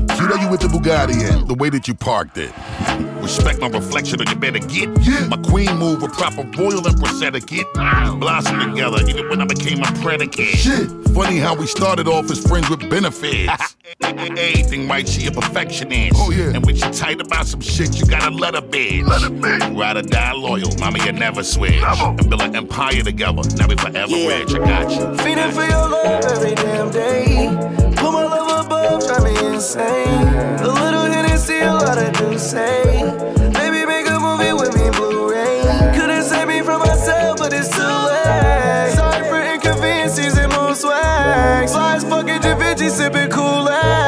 Cute 0.31 0.43
you 0.43 0.49
with 0.49 0.61
the 0.61 0.67
Bugatti 0.67 1.29
and 1.29 1.45
the 1.45 1.55
way 1.55 1.69
that 1.69 1.89
you 1.89 1.93
parked 1.93 2.37
it. 2.37 2.53
Respect 3.21 3.59
my 3.61 3.67
reflection 3.67 4.19
or 4.21 4.25
you 4.25 4.35
better 4.35 4.59
get. 4.59 4.89
My 5.29 5.37
queen 5.37 5.77
move 5.77 6.01
with 6.01 6.13
proper 6.13 6.43
royal 6.57 6.79
and 6.79 6.87
empress 6.87 7.21
etiquette. 7.21 7.67
Blossom 7.73 8.59
together 8.59 8.99
even 9.07 9.29
when 9.29 9.41
I 9.41 9.45
became 9.45 9.81
a 9.83 9.91
predicate. 10.01 10.47
Shit. 10.47 10.89
Funny 11.13 11.37
how 11.37 11.55
we 11.55 11.67
started 11.67 12.07
off 12.07 12.29
as 12.31 12.39
friends 12.45 12.69
with 12.69 12.89
benefits. 12.89 13.75
Anything 14.01 14.87
right, 14.87 15.07
she 15.07 15.27
a 15.27 15.31
perfectionist. 15.31 16.15
Oh 16.17 16.31
yeah. 16.31 16.51
And 16.55 16.65
when 16.65 16.75
she 16.75 16.89
tight 16.91 17.21
about 17.21 17.45
some 17.47 17.61
shit, 17.61 17.99
you 17.99 18.05
gotta 18.05 18.33
let 18.33 18.55
her 18.55 18.61
be. 18.61 19.03
Let 19.03 19.21
her 19.21 19.29
be. 19.29 19.75
Ride 19.77 19.97
or 19.97 20.01
die 20.01 20.33
loyal, 20.33 20.75
mama, 20.79 21.03
you 21.05 21.11
never 21.11 21.43
switch. 21.43 21.81
And 21.83 22.29
build 22.29 22.41
an 22.41 22.55
empire 22.55 23.01
together. 23.03 23.41
Now 23.57 23.67
we 23.67 23.75
forever 23.75 24.15
Yeah. 24.15 24.27
rich. 24.39 24.53
I 24.55 24.59
got 24.59 24.89
you. 24.91 25.17
Feeding 25.23 25.51
for 25.51 25.63
your 25.65 25.89
love 25.89 26.25
every 26.25 26.55
damn 26.55 26.89
day. 26.91 27.47
Put 27.95 28.11
my 28.11 28.23
love 28.23 28.65
above, 28.65 29.05
drive 29.05 29.23
me 29.23 29.53
insane. 29.53 30.07
A 30.59 30.67
little 30.67 31.10
Hennessy, 31.41 31.65
a 31.65 31.73
lot 31.73 31.97
of 31.97 32.13
do 32.13 32.37
say. 32.37 32.83
Baby, 33.53 33.85
make 33.85 34.07
a 34.07 34.19
movie 34.19 34.53
with 34.53 34.75
me, 34.75 34.89
Blu-ray. 34.91 35.61
Couldn't 35.95 36.23
save 36.23 36.47
me 36.47 36.61
from 36.61 36.81
myself, 36.81 37.37
but 37.39 37.51
it's 37.51 37.69
too 37.69 37.81
late. 37.81 38.93
Sorry 38.93 39.27
for 39.27 39.41
inconveniences 39.41 40.37
and 40.37 40.53
mood 40.53 40.77
swag. 40.77 41.67
As 41.67 42.03
fucking 42.03 42.41
Da 42.41 42.55
Vinci, 42.55 42.89
sipping 42.89 43.29
Kool-Aid. 43.31 44.00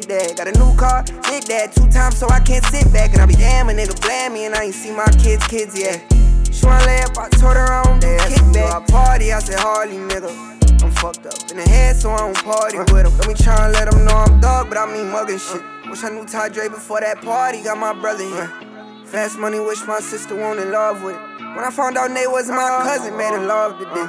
Did 0.00 0.10
that. 0.10 0.36
Got 0.36 0.48
a 0.48 0.58
new 0.58 0.74
car, 0.76 1.02
did 1.02 1.44
that. 1.44 1.72
Two 1.74 1.88
times, 1.90 2.16
so 2.16 2.28
I 2.28 2.40
can't 2.40 2.64
sit 2.66 2.92
back. 2.92 3.12
And 3.12 3.20
I 3.20 3.26
be 3.26 3.34
damn, 3.34 3.68
a 3.68 3.72
nigga 3.72 4.00
blame 4.00 4.34
me, 4.34 4.44
and 4.46 4.54
I 4.54 4.64
ain't 4.64 4.74
see 4.74 4.92
my 4.92 5.06
kids' 5.22 5.46
kids 5.46 5.78
yet. 5.78 6.04
She 6.52 6.66
wanna 6.66 6.84
lay 6.86 7.02
up, 7.02 7.16
I 7.16 7.28
told 7.30 7.56
her 7.56 7.66
I 7.66 7.82
don't 7.84 8.00
kick 8.00 8.42
back. 8.52 8.74
I 8.74 8.84
party, 8.86 9.32
I 9.32 9.38
said, 9.38 9.58
Harley, 9.58 9.96
nigga. 9.96 10.30
I'm 10.82 10.90
fucked 10.92 11.26
up 11.26 11.50
in 11.50 11.58
the 11.58 11.68
head, 11.68 11.96
so 11.96 12.10
I 12.10 12.18
don't 12.18 12.36
party 12.36 12.78
uh. 12.78 12.84
with 12.92 13.06
him. 13.06 13.16
Let 13.18 13.28
me 13.28 13.34
try 13.34 13.66
and 13.66 13.72
let 13.72 13.92
him 13.92 14.04
know 14.04 14.14
I'm 14.14 14.40
dog, 14.40 14.68
but 14.68 14.78
I 14.78 14.86
mean 14.86 15.10
mugging 15.10 15.38
shit. 15.38 15.60
Uh. 15.60 15.90
Wish 15.90 16.04
I 16.04 16.08
knew 16.10 16.26
Ty 16.26 16.48
Dre 16.50 16.68
before 16.68 17.00
that 17.00 17.20
party, 17.22 17.62
got 17.62 17.78
my 17.78 17.92
brother 17.92 18.24
here. 18.24 18.50
Uh. 18.50 19.06
Fast 19.06 19.38
money, 19.38 19.60
wish 19.60 19.84
my 19.86 20.00
sister 20.00 20.36
won't 20.36 20.60
in 20.60 20.70
love 20.70 21.02
with 21.02 21.16
it. 21.16 21.22
When 21.56 21.64
I 21.64 21.70
found 21.70 21.98
out 21.98 22.10
Nate 22.10 22.30
wasn't 22.30 22.56
my 22.56 22.68
cousin, 22.84 23.16
made 23.16 23.34
in 23.34 23.46
love 23.46 23.78
today. 23.78 24.08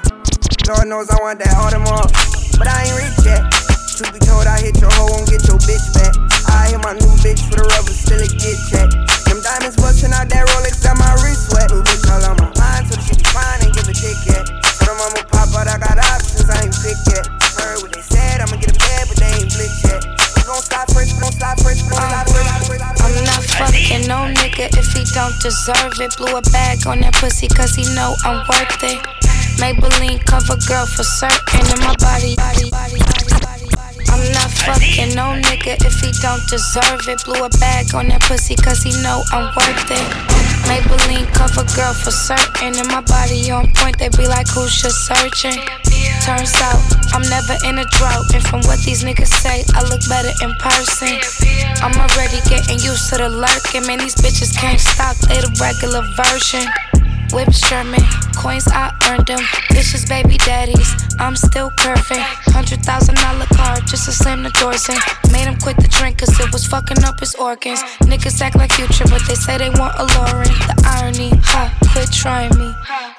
Lord 0.67 0.88
knows 0.88 1.10
I 1.10 1.17
want 1.19 1.39
that 1.39 1.50
Audemars, 1.57 2.57
but 2.57 2.67
I 2.67 2.86
ain't 2.86 2.95
rich 2.95 3.25
yet. 3.25 3.61
Truth 4.01 4.17
be 4.17 4.25
told, 4.25 4.50
I 4.50 4.58
hit 4.58 4.81
your 4.81 4.89
hoe, 4.98 5.13
won't 5.13 5.29
get 5.29 5.46
your 5.46 5.62
bitch 5.62 5.86
back. 5.93 6.10
I 6.50 6.74
hit 6.74 6.81
my 6.81 6.98
new 6.98 7.13
bitch 7.22 7.38
for 7.46 7.62
the 7.62 7.70
rubber, 7.70 7.93
still 7.93 8.17
a 8.17 8.25
get 8.25 8.58
check. 8.65 8.89
Them 9.29 9.46
diamonds 9.46 9.77
bustin' 9.77 10.10
out 10.10 10.25
that 10.25 10.41
Rolex, 10.41 10.81
got 10.81 10.98
my 10.98 11.13
wrist 11.22 11.53
wet. 11.53 11.70
New 11.70 11.86
bitch 11.86 12.10
all 12.10 12.25
on 12.25 12.34
my 12.41 12.50
mind, 12.58 12.89
so 12.89 12.98
she 12.98 13.13
be 13.13 13.22
fine 13.29 13.62
and 13.62 13.70
give 13.70 13.86
a 13.86 13.93
dick 13.93 14.17
at. 14.34 14.50
But 14.58 14.89
I'm 14.89 14.98
going 14.98 15.22
pop 15.29 15.53
out, 15.53 15.70
I 15.70 15.77
got 15.77 16.01
options, 16.01 16.50
I 16.50 16.65
ain't 16.65 16.74
pick 16.81 16.98
yet. 17.13 17.29
Heard 17.53 17.86
what 17.86 17.93
they 17.93 18.01
said, 18.01 18.41
I'ma 18.41 18.58
get 18.58 18.74
a 18.74 18.81
bed, 18.81 19.05
but 19.05 19.22
they 19.22 19.38
ain't 19.38 19.53
blitz 19.53 19.86
yet. 19.86 20.01
We 20.34 20.41
gon' 20.50 20.65
stop 20.65 20.89
fresh, 20.89 21.13
we 21.13 21.22
gon' 21.22 21.38
stop 21.38 21.62
fresh, 21.62 21.86
we 21.86 21.93
gon' 21.93 22.01
stop 22.01 22.25
fresh. 22.25 22.81
I'm 22.81 23.13
not 23.22 23.41
fucking 23.53 24.10
no 24.10 24.25
nigga 24.34 24.65
if 24.81 24.89
he 24.98 25.05
don't 25.13 25.38
deserve 25.46 25.93
it. 26.01 26.17
Blew 26.17 26.34
a 26.34 26.41
bag 26.50 26.89
on 26.89 27.05
that 27.05 27.13
pussy 27.22 27.46
cause 27.53 27.77
he 27.77 27.86
know 27.93 28.17
I'm 28.25 28.41
worth 28.50 28.81
it. 28.81 28.98
Maybelline 29.62 30.17
cover 30.25 30.58
girl 30.65 30.89
for 30.89 31.05
certain, 31.05 31.70
and 31.70 31.86
my 31.86 31.93
body, 32.01 32.34
body, 32.34 32.65
body, 32.74 32.98
body, 32.98 33.29
body. 33.46 33.61
I'm 34.12 34.24
not 34.36 34.51
fucking 34.51 35.15
no 35.15 35.34
nigga 35.39 35.80
if 35.88 35.96
he 36.03 36.12
don't 36.20 36.44
deserve 36.48 37.08
it. 37.08 37.24
Blew 37.24 37.39
a 37.39 37.50
bag 37.63 37.96
on 37.96 38.08
that 38.10 38.22
pussy 38.22 38.56
cause 38.56 38.84
he 38.84 38.91
know 39.01 39.24
I'm 39.32 39.48
worth 39.56 39.88
it. 39.88 40.08
Maybelline 40.68 41.27
cover 41.34 41.63
girl 41.75 41.94
for 41.96 42.12
certain. 42.12 42.75
And 42.75 42.88
my 42.91 43.01
body 43.01 43.50
on 43.51 43.72
point, 43.74 43.98
they 43.98 44.10
be 44.10 44.27
like, 44.27 44.48
who's 44.51 44.75
just 44.82 45.08
searching? 45.08 45.58
Turns 46.22 46.53
out 46.62 46.84
I'm 47.15 47.24
never 47.32 47.56
in 47.65 47.80
a 47.80 47.86
drought. 47.96 48.27
And 48.36 48.44
from 48.44 48.62
what 48.68 48.80
these 48.84 49.03
niggas 49.03 49.32
say, 49.32 49.63
I 49.74 49.82
look 49.88 50.03
better 50.08 50.36
in 50.44 50.51
person. 50.60 51.15
I'm 51.80 51.96
already 51.96 52.44
getting 52.51 52.80
used 52.84 53.10
to 53.10 53.18
the 53.18 53.30
lurking. 53.30 53.88
Man, 53.88 54.00
these 54.00 54.15
bitches 54.15 54.51
can't 54.56 54.80
stop, 54.80 55.15
they 55.32 55.39
the 55.39 55.50
regular 55.58 56.03
version. 56.20 56.68
Whips 57.33 57.61
German, 57.69 58.01
coins 58.35 58.67
I 58.67 58.91
earned 59.07 59.27
them. 59.27 59.39
Bitches, 59.71 60.07
baby 60.07 60.38
daddies, 60.38 60.91
I'm 61.19 61.35
still 61.35 61.71
curving. 61.79 62.19
Hundred 62.51 62.83
thousand 62.83 63.15
dollar 63.15 63.45
car 63.55 63.79
just 63.88 64.05
to 64.05 64.11
slam 64.11 64.43
the 64.43 64.51
doors 64.59 64.89
in. 64.89 65.00
Made 65.31 65.47
him 65.47 65.55
quit 65.59 65.77
the 65.77 65.88
drink 65.88 66.19
cause 66.19 66.38
it 66.39 66.51
was 66.51 66.65
fucking 66.65 67.03
up 67.03 67.19
his 67.19 67.35
organs. 67.35 67.81
Niggas 68.03 68.41
act 68.41 68.57
like 68.57 68.71
future, 68.73 69.05
but 69.07 69.21
they 69.27 69.35
say 69.35 69.57
they 69.57 69.69
want 69.69 69.95
a 69.95 70.05
Lauren. 70.19 70.51
The 70.67 70.75
irony, 71.00 71.31
ha, 71.43 71.71
quit 71.93 72.11
trying 72.11 72.51
me. 72.59 72.73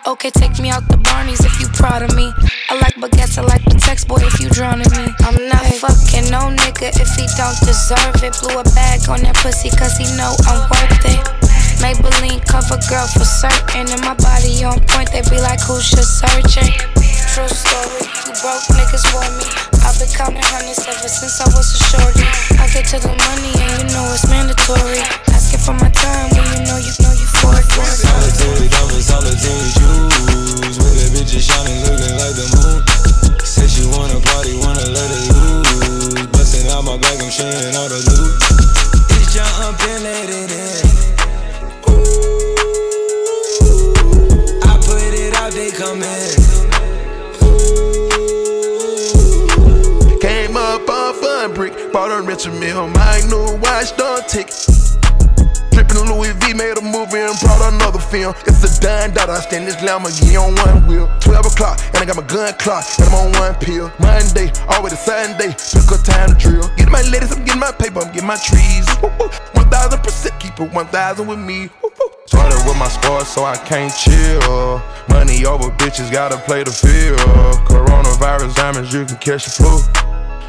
Okay, 0.06 0.30
take 0.30 0.58
me 0.58 0.68
out 0.68 0.86
the 0.88 0.96
Barneys 0.96 1.44
if 1.44 1.60
you 1.60 1.68
proud 1.68 2.02
of 2.02 2.14
me. 2.14 2.32
I 2.68 2.76
like 2.76 2.96
baguettes, 2.96 3.38
I 3.38 3.42
like 3.42 3.64
the 3.64 3.78
text 3.80 4.08
boy 4.08 4.20
if 4.20 4.40
you 4.40 4.50
drowning 4.50 4.92
me. 4.92 5.08
I'm 5.24 5.38
not 5.48 5.64
fucking 5.80 6.28
no 6.28 6.52
nigga 6.52 6.92
if 7.00 7.10
he 7.16 7.24
don't 7.40 7.56
deserve 7.64 8.20
it. 8.20 8.36
Blew 8.42 8.60
a 8.60 8.64
bag 8.76 9.08
on 9.08 9.22
that 9.22 9.36
pussy 9.36 9.70
cause 9.70 9.96
he 9.96 10.04
know 10.16 10.36
I'm 10.44 10.68
worth 10.68 11.06
it. 11.06 11.41
Maybelline 11.82 12.38
cover 12.46 12.78
girl 12.86 13.10
for 13.10 13.26
certain. 13.26 13.90
And 13.90 14.00
my 14.06 14.14
body 14.14 14.62
on 14.62 14.78
point, 14.86 15.10
they 15.10 15.20
be 15.26 15.42
like, 15.42 15.58
who's 15.66 15.90
just 15.90 16.22
searching? 16.22 16.70
True 17.34 17.50
story, 17.50 18.06
you 18.22 18.32
broke 18.38 18.62
niggas 18.70 19.02
for 19.10 19.26
me. 19.34 19.50
I've 19.82 19.98
been 19.98 20.06
counting 20.14 20.46
hundreds 20.46 20.86
ever 20.86 21.10
since 21.10 21.40
I 21.42 21.50
was 21.50 21.74
a 21.74 21.78
shorty. 21.90 22.22
I 22.62 22.70
get 22.70 22.86
to 22.94 23.02
the 23.02 23.10
money 23.10 23.50
and 23.58 23.82
you 23.82 23.98
know 23.98 24.14
it's 24.14 24.28
mandatory. 24.30 25.02
Asking 25.34 25.58
for 25.58 25.74
my 25.74 25.90
time 25.90 26.30
when 26.30 26.46
you 26.54 26.62
know 26.70 26.78
you 26.78 26.94
know 27.02 27.10
you 27.18 27.26
for 27.26 27.50
it. 27.50 27.66
Solitary 27.66 28.68
diamonds, 28.68 29.06
solitary 29.10 29.70
jewels. 29.74 30.01
I 59.32 59.40
stand 59.40 59.66
this 59.66 59.76
Lamborghini 59.76 60.36
on 60.36 60.54
one 60.54 60.86
wheel. 60.86 61.08
12 61.20 61.46
o'clock, 61.46 61.80
and 61.94 61.98
I 61.98 62.04
got 62.04 62.16
my 62.16 62.26
gun 62.26 62.52
clock, 62.58 62.84
and 62.98 63.08
I'm 63.08 63.14
on 63.14 63.32
one 63.40 63.54
pill. 63.56 63.90
Monday, 63.98 64.52
all 64.68 64.76
always 64.76 64.92
a 64.92 64.96
Sunday, 64.96 65.54
took 65.56 65.88
a 65.88 65.98
time 66.02 66.28
to 66.30 66.34
drill. 66.34 66.68
Get 66.76 66.90
my 66.90 67.02
ladies, 67.02 67.32
I'm 67.32 67.44
getting 67.44 67.60
my 67.60 67.72
paper, 67.72 68.00
I'm 68.00 68.12
getting 68.12 68.26
my 68.26 68.36
trees. 68.36 68.84
1000% 69.56 70.40
keep 70.40 70.58
it 70.60 70.72
1000 70.72 71.26
with 71.26 71.38
me. 71.38 71.70
Started 72.26 72.60
with 72.66 72.76
my 72.76 72.88
sports, 72.88 73.28
so 73.28 73.44
I 73.44 73.56
can't 73.56 73.94
chill. 73.94 74.82
Money 75.08 75.46
over 75.46 75.70
bitches, 75.80 76.10
gotta 76.12 76.36
play 76.36 76.62
the 76.64 76.72
field. 76.72 77.20
Coronavirus 77.68 78.54
diamonds, 78.54 78.92
you 78.92 79.04
can 79.04 79.16
catch 79.16 79.44
the 79.44 79.50
flu. 79.50 79.78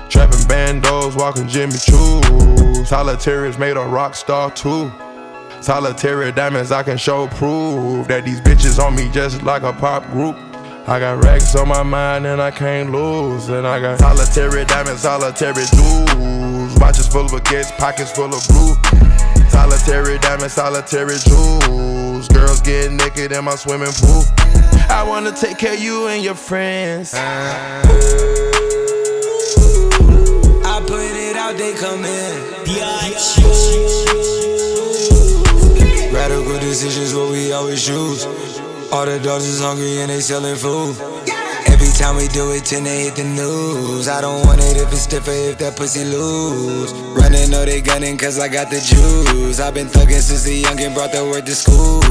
Trapping 0.10 0.46
bandos, 0.50 1.16
walking 1.16 1.48
Jimmy 1.48 1.78
Choo. 1.78 2.22
Solitaires 2.86 3.58
made 3.58 3.78
a 3.78 3.86
rock 3.86 4.16
star 4.16 4.52
too. 4.52 4.92
Solitary 5.64 6.34
diamonds, 6.34 6.72
I 6.74 6.84
can 6.84 6.98
show 6.98 7.28
proof 7.30 8.10
that 8.10 8.26
these 8.26 8.42
bitches 8.42 8.84
on 8.84 8.98
me 8.98 9.10
just 9.14 9.44
like 9.44 9.64
a 9.64 9.72
pop 9.72 10.06
group. 10.12 10.36
I 10.90 11.00
got 11.00 11.24
racks 11.24 11.56
on 11.56 11.70
my 11.70 11.84
mind 11.84 12.28
and 12.28 12.42
I 12.42 12.52
can't 12.52 12.92
lose. 12.92 13.48
And 13.48 13.66
I 13.66 13.80
got 13.80 14.00
solitary 14.00 14.66
diamonds, 14.66 15.04
solitary 15.04 15.64
jewels. 15.74 16.78
Watches 16.82 17.08
full 17.08 17.24
of 17.24 17.32
baguettes, 17.32 17.72
pockets 17.78 18.12
full 18.12 18.34
of 18.34 18.46
blue. 18.50 18.76
Solitary 19.48 20.20
diamonds, 20.20 20.52
solitary 20.52 21.16
jewels. 21.20 22.28
Girls 22.28 22.60
getting 22.60 22.98
naked 22.98 23.32
in 23.32 23.46
my 23.46 23.56
swimming 23.56 23.94
pool. 23.94 24.26
I 24.90 25.06
wanna 25.08 25.32
take 25.32 25.58
care 25.60 25.76
of 25.76 25.80
you 25.80 26.08
and 26.08 26.22
your 26.22 26.36
friends. 26.36 27.14
I 27.16 27.80
put 30.86 31.00
it 31.00 31.38
out, 31.38 31.56
they 31.56 31.72
come 31.76 32.04
in. 32.04 32.54
Radical 36.14 36.60
decisions, 36.60 37.16
what 37.16 37.32
we 37.32 37.52
always 37.52 37.84
choose. 37.84 38.26
All 38.94 39.06
the 39.06 39.20
dogs 39.20 39.46
is 39.46 39.62
hungry 39.62 39.98
and 40.02 40.12
they 40.12 40.22
selling 40.22 40.56
food. 40.56 40.96
Every 41.66 41.90
time 41.98 42.18
we 42.18 42.28
do 42.28 42.52
it, 42.52 42.66
tend 42.66 42.86
to 42.86 42.92
hit 42.92 43.16
the 43.16 43.24
news. 43.24 44.08
I 44.08 44.22
don't 44.22 44.46
want 44.46 44.62
it 44.62 44.78
if 44.78 44.94
it's 44.94 45.10
stiffer, 45.10 45.32
if 45.32 45.58
that 45.58 45.76
pussy 45.76 46.06
loose. 46.06 46.94
Running, 47.18 47.50
know 47.50 47.66
they 47.66 47.82
gunning, 47.82 48.16
cause 48.18 48.38
I 48.38 48.48
got 48.48 48.70
the 48.70 48.78
juice. 48.78 49.60
I've 49.60 49.74
been 49.74 49.88
thugging 49.88 50.22
since 50.22 50.44
the 50.44 50.62
youngin' 50.62 50.94
brought 50.94 51.12
the 51.12 51.26
word 51.26 51.48
to 51.48 51.56
school. 51.56 52.02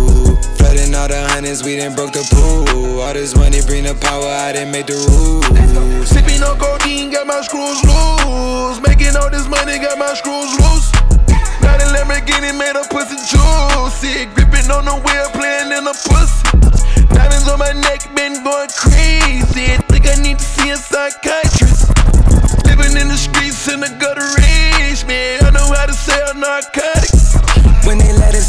Flooding 0.59 0.95
all 0.95 1.07
the 1.07 1.23
hundreds, 1.31 1.63
we 1.63 1.77
done 1.77 1.95
broke 1.95 2.13
the 2.13 2.27
pool. 2.27 3.01
All 3.01 3.15
this 3.15 3.37
money 3.37 3.63
bring 3.65 3.85
the 3.85 3.95
power, 3.95 4.27
I 4.27 4.53
didn't 4.53 4.73
make 4.73 4.87
the 4.87 4.99
rules. 4.99 6.09
Sipping 6.11 6.43
on 6.43 6.59
codeine, 6.59 7.11
got 7.11 7.29
my 7.29 7.41
screws 7.41 7.79
loose. 7.87 8.83
Making 8.83 9.15
all 9.15 9.31
this 9.31 9.47
money, 9.47 9.79
got 9.79 9.97
my 9.97 10.13
screws 10.15 10.59
loose. 10.59 10.91
Got 11.63 11.81
a 11.81 11.87
Lamborghini 11.95 12.53
made 12.59 12.77
a 12.77 12.85
pussy 12.93 13.17
juicy. 13.31 14.27
Gripping 14.35 14.71
on 14.71 14.85
the 14.85 14.97
wheel, 15.07 15.29
playing 15.33 15.73
in 15.73 15.85
the 15.85 15.95
pussy. 15.95 16.43
Diamonds 17.15 17.49
on 17.49 17.59
my 17.59 17.73
neck, 17.73 18.03
been 18.15 18.43
going 18.45 18.69
crazy. 18.77 19.79
Think 19.89 20.07
I 20.07 20.17
need 20.21 20.39
to 20.39 20.45
see 20.45 20.71
a 20.71 20.77
psychiatrist. 20.77 21.89
Living 22.67 22.97
in 23.01 23.09
the 23.09 23.17
streets 23.17 23.69
in 23.73 23.81
the 23.81 23.91
gutter 24.01 24.27
rage, 24.37 25.07
man. 25.07 25.45
I 25.45 25.51
know 25.51 25.73
how 25.73 25.87
to 25.87 25.95
sell 25.95 26.35
narcotics. 26.35 26.82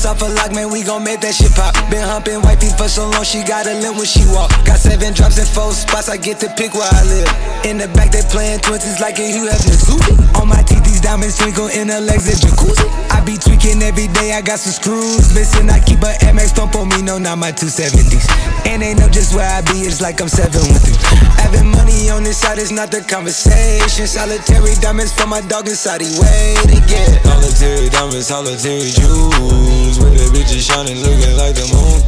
They 0.04 0.10
off 0.10 0.22
a 0.22 0.26
lock, 0.26 0.52
man, 0.52 0.70
we 0.70 0.84
gon' 0.84 1.04
make 1.04 1.22
that 1.22 1.32
shit 1.32 1.56
pop. 1.56 1.72
Been 1.88 2.04
humping 2.04 2.44
wifey 2.44 2.68
for 2.76 2.92
so 2.92 3.08
long, 3.08 3.24
she 3.24 3.40
got 3.40 3.68
a 3.68 3.74
limp 3.80 3.96
when 3.96 4.06
she 4.06 4.28
walk. 4.36 4.52
Got 4.68 4.80
seven 4.84 5.14
drops 5.14 5.40
in 5.40 5.48
four 5.48 5.72
spots, 5.72 6.10
I 6.10 6.18
get 6.18 6.44
to 6.44 6.52
pick 6.60 6.76
where 6.76 6.84
I 6.84 7.04
live. 7.08 7.30
In 7.64 7.80
the 7.80 7.88
back, 7.96 8.12
they 8.12 8.20
playing 8.28 8.60
twenties 8.60 9.00
like 9.00 9.16
a 9.20 9.24
Hugh 9.24 9.48
Hefner. 9.48 10.44
On 10.44 10.48
my 10.50 10.62
teeth, 10.64 10.84
these 10.84 11.00
diamonds 11.00 11.38
twinkle 11.40 11.72
in 11.72 11.88
the 11.88 12.02
legs 12.02 12.28
of 12.28 12.36
jacuzzi. 12.36 12.84
I 13.16 13.24
be 13.24 13.40
tweaking 13.40 13.80
every 13.80 14.12
day, 14.12 14.36
I 14.36 14.42
got 14.42 14.60
some 14.60 14.76
screws 14.76 15.32
missing. 15.32 15.70
I 15.70 15.80
keep 15.80 16.04
a 16.04 16.12
MX 16.20 16.52
pump 16.52 16.76
on 16.76 16.90
me, 16.90 17.02
no, 17.02 17.18
not 17.18 17.38
my 17.38 17.54
270s. 17.54 18.53
And 18.66 18.82
they 18.82 18.94
know 18.94 19.10
just 19.10 19.36
where 19.36 19.48
I 19.48 19.62
be, 19.62 19.86
it's 19.86 20.02
like 20.02 20.22
I'm 20.22 20.28
seven 20.28 20.62
with 20.72 20.88
you. 20.88 20.96
Having 21.42 21.72
money 21.72 22.10
on 22.10 22.24
this 22.24 22.38
side 22.38 22.58
is 22.58 22.72
not 22.72 22.92
the 22.92 23.02
conversation. 23.02 24.08
Solitary 24.08 24.76
diamonds 24.82 25.14
for 25.14 25.28
my 25.28 25.42
dog 25.42 25.68
inside, 25.68 26.02
he 26.02 26.10
way 26.20 26.56
to 26.72 26.80
get. 26.88 27.22
Solitary 27.24 27.90
diamonds, 27.90 28.28
solitary 28.28 28.90
jewels. 28.90 30.00
With 30.00 30.16
the 30.16 30.28
bitches 30.34 30.66
shining, 30.66 30.98
looking 31.04 31.36
like 31.38 31.56
the 31.56 31.68
moon. 31.72 32.00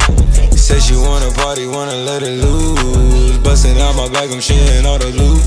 Said 0.56 0.82
she 0.82 0.96
wanna 0.96 1.30
party, 1.32 1.66
wanna 1.66 1.94
let 1.94 2.22
it 2.22 2.42
loose. 2.42 3.38
Busting 3.38 3.78
out 3.78 3.94
my 3.94 4.08
bag, 4.08 4.32
I'm 4.32 4.40
sharing 4.40 4.84
all 4.84 4.98
the 4.98 5.12
loot. 5.12 5.42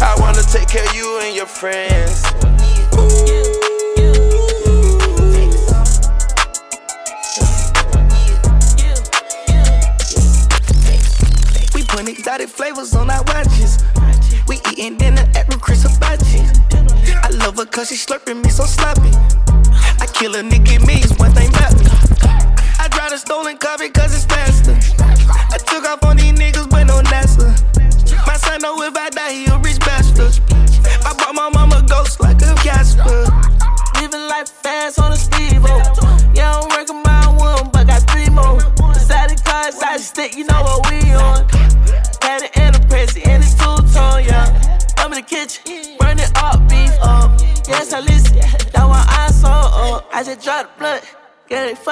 I 0.00 0.14
wanna 0.20 0.42
take 0.42 0.68
care 0.68 0.84
of 0.86 0.94
you 0.94 1.18
and 1.20 1.34
your 1.34 1.46
friends. 1.46 2.22
We 2.92 3.51
flavors 12.52 12.94
on 12.94 13.10
our 13.10 13.24
watches. 13.24 13.82
We 14.46 14.56
eating 14.70 14.96
dinner 14.96 15.24
at 15.34 15.48
Chris 15.60 15.82
Hibachi. 15.82 16.44
I 17.24 17.28
love 17.40 17.56
her 17.56 17.64
cause 17.64 17.88
she 17.88 17.96
slurping 17.96 18.44
me 18.44 18.50
so 18.50 18.64
sloppy. 18.64 19.10
I 20.00 20.06
kill 20.12 20.34
a 20.34 20.42
nigga, 20.42 20.86
means 20.86 21.16
one 21.18 21.32
thing 21.32 21.48
about 21.48 21.74
me. 21.80 21.86
I 22.78 22.88
drive 22.90 23.12
a 23.12 23.18
stolen 23.18 23.56
car 23.56 23.78
because 23.78 24.11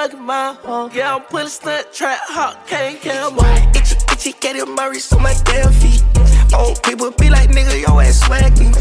fucking 0.00 0.24
my 0.24 0.54
home. 0.64 0.90
Yeah, 0.94 1.14
I'm 1.14 1.22
putting 1.22 1.48
stunt 1.48 1.92
trap, 1.92 2.18
hot, 2.22 2.66
can't 2.66 2.98
cam 3.02 3.38
on. 3.38 3.76
Itchy, 3.76 3.96
itchy, 4.10 4.32
get 4.40 4.56
him 4.56 4.74
Murray 4.74 4.96
on 5.12 5.22
my 5.22 5.34
damn 5.44 5.72
feet. 5.74 6.02
Old 6.56 6.82
people 6.82 7.10
be 7.10 7.28
like, 7.28 7.50
nigga, 7.50 7.76
yo 7.86 8.00
ass 8.00 8.24
swaggy. 8.24 8.72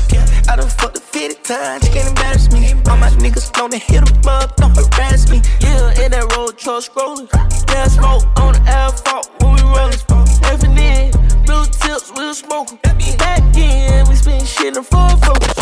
I 0.48 0.56
done 0.56 0.70
fucked 0.70 0.96
the 0.96 1.02
50 1.02 1.44
times, 1.44 1.86
you 1.86 1.94
can't 1.94 2.08
embarrass 2.08 2.50
me. 2.54 2.72
All 2.88 2.96
my 2.96 3.10
niggas 3.20 3.52
known 3.58 3.72
to 3.72 3.78
hit 3.78 4.06
them 4.06 4.30
up, 4.30 4.56
don't 4.56 4.74
harass 4.74 5.30
me. 5.30 5.42
Yeah, 5.60 6.04
in 6.04 6.12
that 6.12 6.34
road 6.38 6.58
truck 6.58 6.84
scrolling. 6.88 7.28
Yeah, 7.68 7.88
smoke 7.88 8.24
on 8.40 8.54
the 8.54 8.62
asphalt 8.72 9.30
when 9.44 9.56
we 9.56 9.62
rollin'. 9.76 10.00
Every 10.46 10.72
in, 10.72 11.12
blue 11.44 11.66
tips, 11.84 12.14
we'll 12.16 12.34
smoke. 12.34 12.82
Back 13.18 13.44
in, 13.58 14.08
we 14.08 14.16
spin 14.16 14.46
shit 14.46 14.78
in 14.78 14.84
full 14.84 15.10
focus. 15.20 15.54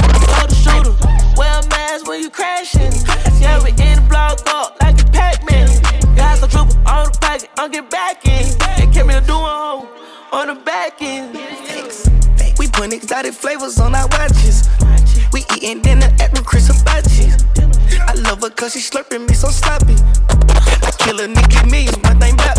Go 0.70 0.84
to 0.84 0.94
wear 1.36 1.50
a 1.50 1.68
mask 1.70 2.06
when 2.08 2.22
you 2.22 2.30
crashin'. 2.30 3.07
Get 7.70 7.90
back 7.90 8.26
in. 8.26 8.46
They 8.78 8.88
kept 8.94 9.08
me 9.08 9.16
a 9.16 9.22
on 10.32 10.48
the 10.48 10.56
back 10.64 11.02
end. 11.02 11.36
We 12.58 12.68
put 12.68 12.94
exotic 12.94 13.34
flavors 13.34 13.80
on 13.80 13.96
our 13.96 14.08
watches. 14.10 14.70
We 15.34 15.42
eatin' 15.56 15.82
dinner 15.82 16.10
at 16.20 16.34
Chris 16.46 16.68
Hibachi. 16.68 17.32
I 18.08 18.14
love 18.14 18.42
her 18.42 18.50
cause 18.50 18.74
she 18.74 18.80
slurping 18.80 19.28
me 19.28 19.34
so 19.34 19.50
sloppy. 19.50 19.96
I 20.86 20.92
kill 20.98 21.20
a 21.20 21.28
nigga 21.28 21.70
millions, 21.70 22.02
my 22.04 22.14
thing 22.16 22.36
back. 22.38 22.58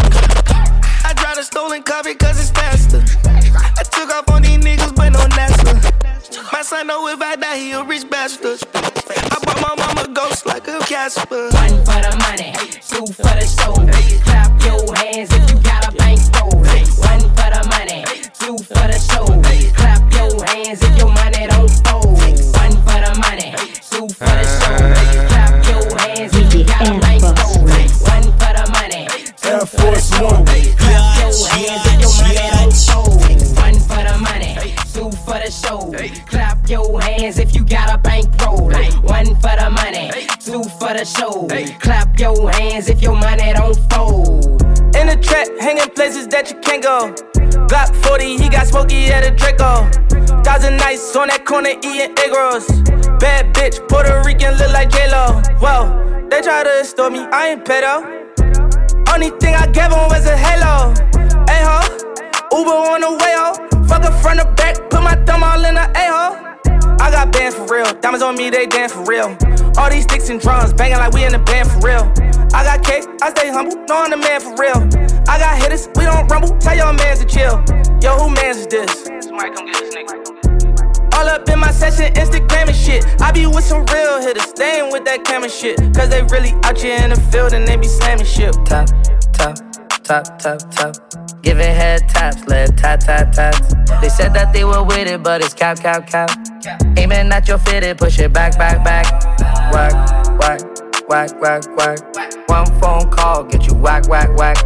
I 1.05 1.14
drive 1.14 1.38
a 1.38 1.42
stolen 1.42 1.83
car 1.83 2.03
because 2.03 2.40
it's 2.40 2.51
faster. 2.51 2.67
Son 6.79 6.87
know 6.87 7.09
if 7.09 7.21
I 7.21 7.35
die, 7.35 7.59
he 7.59 7.73
a 7.73 7.83
rich 7.83 8.09
bastard. 8.09 8.61
I 8.75 9.38
bought 9.43 9.61
my 9.61 9.75
mama 9.85 10.14
ghost 10.14 10.47
like 10.47 10.69
a 10.69 10.79
Casper. 10.79 11.51
One 11.51 11.85
for 11.85 11.99
the 12.07 12.14
money, 12.23 12.53
two 12.87 13.05
for 13.14 13.35
the 13.35 13.47
show. 13.47 13.75
Clap 14.23 14.62
your 14.62 14.95
hands 14.95 15.33
if 15.33 15.51
you 15.51 15.59
got 15.61 15.93
a 15.93 15.98
Hands 37.18 37.38
if 37.40 37.52
you 37.52 37.64
got 37.64 37.92
a 37.92 37.98
bankroll. 37.98 38.70
One 39.02 39.26
for 39.42 39.54
the 39.59 39.70
money, 39.74 40.09
two 40.38 40.62
for 40.78 40.94
the 40.94 41.04
show. 41.04 41.48
Clap 41.81 42.16
your 42.16 42.48
hands 42.52 42.88
if 42.88 43.02
your 43.02 43.16
money 43.16 43.52
don't 43.54 43.74
fold. 43.90 44.62
In 44.94 45.09
the 45.09 45.18
trap, 45.20 45.48
hanging 45.59 45.90
places 45.96 46.28
that 46.28 46.48
you 46.48 46.61
can't 46.61 46.81
go. 46.81 47.12
Glock 47.66 47.92
40, 48.07 48.37
he 48.37 48.48
got 48.48 48.68
smoky 48.68 49.07
at 49.07 49.26
a 49.26 49.35
Draco. 49.35 49.90
Thousand 50.44 50.76
nights 50.76 51.16
on 51.16 51.26
that 51.26 51.44
corner 51.44 51.70
eating 51.83 52.14
egg 52.22 52.31
rolls. 52.31 52.68
Bad 53.18 53.52
bitch, 53.52 53.83
Puerto 53.88 54.22
Rican, 54.24 54.54
look 54.54 54.72
like 54.72 54.88
J-Lo. 54.90 55.42
Whoa, 55.59 56.28
they 56.31 56.40
try 56.40 56.62
to 56.62 56.70
extort 56.78 57.12
me, 57.12 57.26
I 57.33 57.48
ain't 57.48 57.64
pedo. 57.64 57.98
Only 59.12 59.31
thing 59.40 59.57
I 59.57 59.66
gave 59.66 59.90
him 59.90 60.07
was 60.07 60.24
a 60.26 60.37
halo. 60.37 60.94
Hey 61.50 61.66
ho, 61.66 61.83
Uber 62.54 62.70
on 62.70 63.00
the 63.00 63.11
way 63.11 63.35
ho. 63.35 63.59
Fuck 63.88 64.04
her 64.04 64.14
front 64.22 64.38
or 64.38 64.52
back, 64.54 64.76
put 64.88 65.02
my 65.02 65.16
thumb 65.26 65.42
all 65.42 65.64
in 65.64 65.74
the 65.74 65.90
a-hole. 65.98 66.48
I 67.01 67.11
got 67.11 67.33
bands 67.33 67.55
for 67.55 67.67
real, 67.67 67.93
diamonds 68.01 68.23
on 68.23 68.37
me, 68.37 68.51
they 68.51 68.67
dance 68.67 68.93
for 68.93 69.05
real. 69.05 69.37
All 69.77 69.91
these 69.91 70.05
sticks 70.05 70.29
and 70.29 70.41
drums, 70.41 70.73
banging 70.73 70.99
like 70.99 71.13
we 71.13 71.25
in 71.25 71.33
the 71.33 71.39
band 71.39 71.71
for 71.71 71.79
real. 71.81 72.13
I 72.55 72.65
got 72.65 72.83
cake, 72.85 73.05
I 73.23 73.31
stay 73.31 73.51
humble, 73.51 73.77
know 73.87 74.03
I'm 74.03 74.11
the 74.11 74.17
man 74.17 74.41
for 74.41 74.55
real. 74.57 74.79
I 75.29 75.39
got 75.39 75.59
hitters, 75.63 75.89
we 75.95 76.05
don't 76.05 76.27
rumble, 76.29 76.57
tell 76.59 76.77
your 76.77 76.93
mans 76.93 77.21
to 77.21 77.27
chill. 77.27 77.63
Yo, 78.03 78.17
who 78.19 78.31
mans 78.35 78.59
is 78.59 78.67
this? 78.67 79.09
All 81.15 81.29
up 81.29 81.49
in 81.49 81.59
my 81.59 81.71
session, 81.71 82.13
Instagram 82.15 82.69
and 82.69 82.77
shit. 82.77 83.05
I 83.21 83.33
be 83.33 83.47
with 83.47 83.65
some 83.65 83.85
real 83.87 84.21
hitters, 84.21 84.45
staying 84.45 84.93
with 84.93 85.05
that 85.05 85.25
camera 85.25 85.51
shit. 85.51 85.79
Cause 85.95 86.09
they 86.09 86.23
really 86.31 86.53
out 86.63 86.79
here 86.79 86.99
in 87.03 87.11
the 87.11 87.21
field 87.33 87.53
and 87.53 87.67
they 87.67 87.77
be 87.77 87.89
slamming 87.89 88.25
shit. 88.25 88.55
Top, 88.65 88.89
top, 89.33 89.57
top, 90.09 90.38
top, 90.38 90.59
top. 90.71 90.94
Giving 91.42 91.66
head 91.66 92.09
taps, 92.09 92.42
lead 92.47 92.79
tap, 92.79 93.01
tap, 93.01 93.31
taps. 93.31 93.75
They 94.01 94.09
said 94.09 94.33
that 94.33 94.55
they 94.55 94.64
were 94.64 94.83
with 94.83 95.07
it, 95.07 95.23
but 95.23 95.42
it's 95.42 95.53
cap, 95.53 95.81
cap, 95.81 96.07
cap. 96.07 96.31
Aiming 96.97 97.31
at 97.31 97.47
your 97.47 97.59
fitted, 97.59 97.99
push 97.99 98.18
it 98.18 98.33
back, 98.33 98.57
back, 98.57 98.83
back. 98.83 99.05
Whack, 99.71 99.92
whack, 100.40 100.61
whack, 101.09 101.40
whack, 101.42 101.77
whack. 101.77 102.49
One 102.49 102.66
phone 102.81 103.11
call, 103.11 103.44
get 103.44 103.66
you 103.66 103.75
whack, 103.75 104.09
whack, 104.09 104.35
whack. 104.38 104.57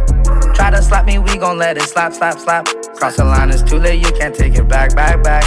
Try 0.55 0.71
to 0.71 0.81
slap 0.81 1.05
me, 1.05 1.19
we 1.19 1.37
gon' 1.37 1.57
let 1.57 1.75
it 1.75 1.83
slap, 1.83 2.13
slap, 2.13 2.39
slap. 2.39 2.65
Cross 2.95 3.17
the 3.17 3.25
line, 3.25 3.49
it's 3.49 3.63
too 3.63 3.79
late, 3.79 3.99
you 3.99 4.13
can't 4.13 4.33
take 4.33 4.55
it 4.55 4.69
back, 4.69 4.95
back, 4.95 5.21
back. 5.23 5.43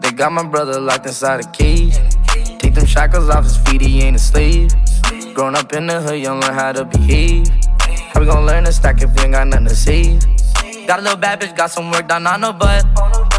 They 0.00 0.10
got 0.12 0.32
my 0.32 0.42
brother 0.42 0.80
locked 0.80 1.04
inside 1.06 1.42
the 1.42 1.48
cage. 1.52 1.98
Take 2.60 2.74
them 2.74 2.86
shackles 2.86 3.28
off 3.28 3.44
his 3.44 3.58
feet, 3.58 3.82
he 3.82 4.00
ain't 4.00 4.16
a 4.16 4.18
slave. 4.18 4.70
Grown 5.34 5.54
up 5.54 5.74
in 5.74 5.86
the 5.86 6.00
hood, 6.00 6.18
you 6.18 6.30
learn 6.30 6.54
how 6.54 6.72
to 6.72 6.86
behave. 6.86 7.46
How 8.16 8.20
we 8.20 8.26
gon' 8.28 8.46
learn 8.46 8.64
to 8.64 8.72
stack 8.72 9.02
if 9.02 9.14
we 9.14 9.24
ain't 9.24 9.32
got 9.32 9.46
nothing 9.46 9.66
to 9.66 9.76
see? 9.76 10.18
Got 10.86 11.00
a 11.00 11.02
little 11.02 11.18
bad 11.18 11.38
bitch, 11.38 11.54
got 11.54 11.70
some 11.70 11.90
work 11.90 12.08
done 12.08 12.26
on 12.26 12.40
her 12.40 12.52
butt. 12.54 12.86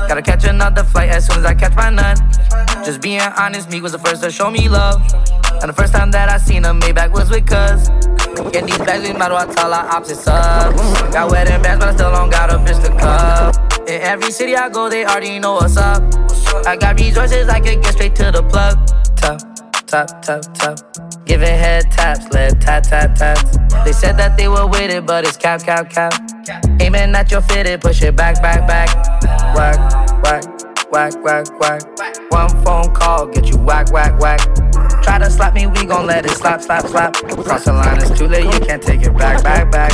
Gotta 0.08 0.22
catch 0.22 0.46
another 0.46 0.84
flight 0.84 1.10
as 1.10 1.26
soon 1.26 1.40
as 1.40 1.46
I 1.46 1.56
catch 1.56 1.76
my 1.76 1.90
nut. 1.90 2.22
Just 2.86 3.02
being 3.02 3.20
honest, 3.20 3.72
me 3.72 3.82
was 3.82 3.94
the 3.94 3.98
first 3.98 4.22
to 4.22 4.30
show 4.30 4.52
me 4.52 4.70
love. 4.70 5.02
And 5.62 5.70
the 5.70 5.74
first 5.74 5.94
time 5.94 6.12
that 6.12 6.30
I 6.30 6.38
seen 6.38 6.64
her, 6.64 6.74
Maybach 6.74 7.12
was 7.12 7.32
with 7.32 7.48
cuz. 7.48 7.90
Get 8.52 8.68
these 8.68 8.78
bags, 8.78 9.02
we 9.02 9.14
might 9.18 9.32
well 9.32 9.52
tell 9.52 9.74
our 9.74 9.90
opposites 9.90 10.28
up. 10.28 10.76
Got 11.12 11.32
wedding 11.32 11.60
bands, 11.64 11.84
but 11.84 11.94
I 11.94 11.96
still 11.96 12.12
don't 12.12 12.30
got 12.30 12.52
a 12.52 12.58
bitch 12.58 12.80
to 12.86 12.92
cup. 13.00 13.90
In 13.90 14.00
every 14.00 14.30
city 14.30 14.56
I 14.56 14.70
go, 14.70 14.90
they 14.90 15.06
already 15.06 15.40
know 15.40 15.54
what's 15.54 15.78
up. 15.78 16.04
I 16.68 16.76
got 16.76 17.00
resources, 17.00 17.50
I 17.50 17.62
could 17.62 17.82
get 17.82 17.94
straight 17.94 18.16
to 18.18 18.30
the 18.32 18.44
plug. 18.44 18.78
Top, 19.16 19.42
top, 19.88 20.22
top, 20.22 20.42
top. 20.54 21.26
Giving 21.26 21.48
head 21.48 21.90
taps, 21.92 22.28
lead 22.34 22.62
tap, 22.62 22.84
tap, 22.84 23.16
taps. 23.16 23.58
They 23.86 23.94
said 23.94 24.18
that 24.18 24.38
they 24.38 24.48
were 24.48 24.68
with 24.68 24.92
it, 24.92 25.06
but 25.06 25.26
it's 25.26 25.38
cap, 25.38 25.64
cap, 25.64 25.90
cap. 25.90 26.14
Aiming 26.82 27.16
at 27.16 27.32
your 27.32 27.42
fitted, 27.42 27.82
push 27.82 28.02
it 28.02 28.16
back, 28.16 28.42
back, 28.42 28.68
back. 28.68 28.90
Whack, 29.56 30.24
whack, 30.24 30.44
whack, 30.92 31.24
whack, 31.24 31.60
whack. 31.60 32.32
One 32.32 32.50
phone 32.64 32.94
call, 32.94 33.28
get 33.28 33.48
you 33.50 33.58
whack, 33.58 33.92
whack, 33.92 34.20
whack. 34.20 34.40
Try 35.04 35.20
to 35.20 35.30
slap 35.30 35.54
me, 35.54 35.68
we 35.68 35.86
gon' 35.86 36.06
let 36.06 36.26
it 36.26 36.32
slap, 36.32 36.62
slap, 36.62 36.86
slap. 36.88 37.14
Cross 37.14 37.66
the 37.66 37.74
line, 37.74 37.98
it's 37.98 38.18
too 38.18 38.28
late, 38.28 38.46
you 38.46 38.60
can't 38.60 38.84
take 38.84 39.02
it 39.02 39.18
back, 39.18 39.44
back, 39.44 39.72
back. 39.72 39.92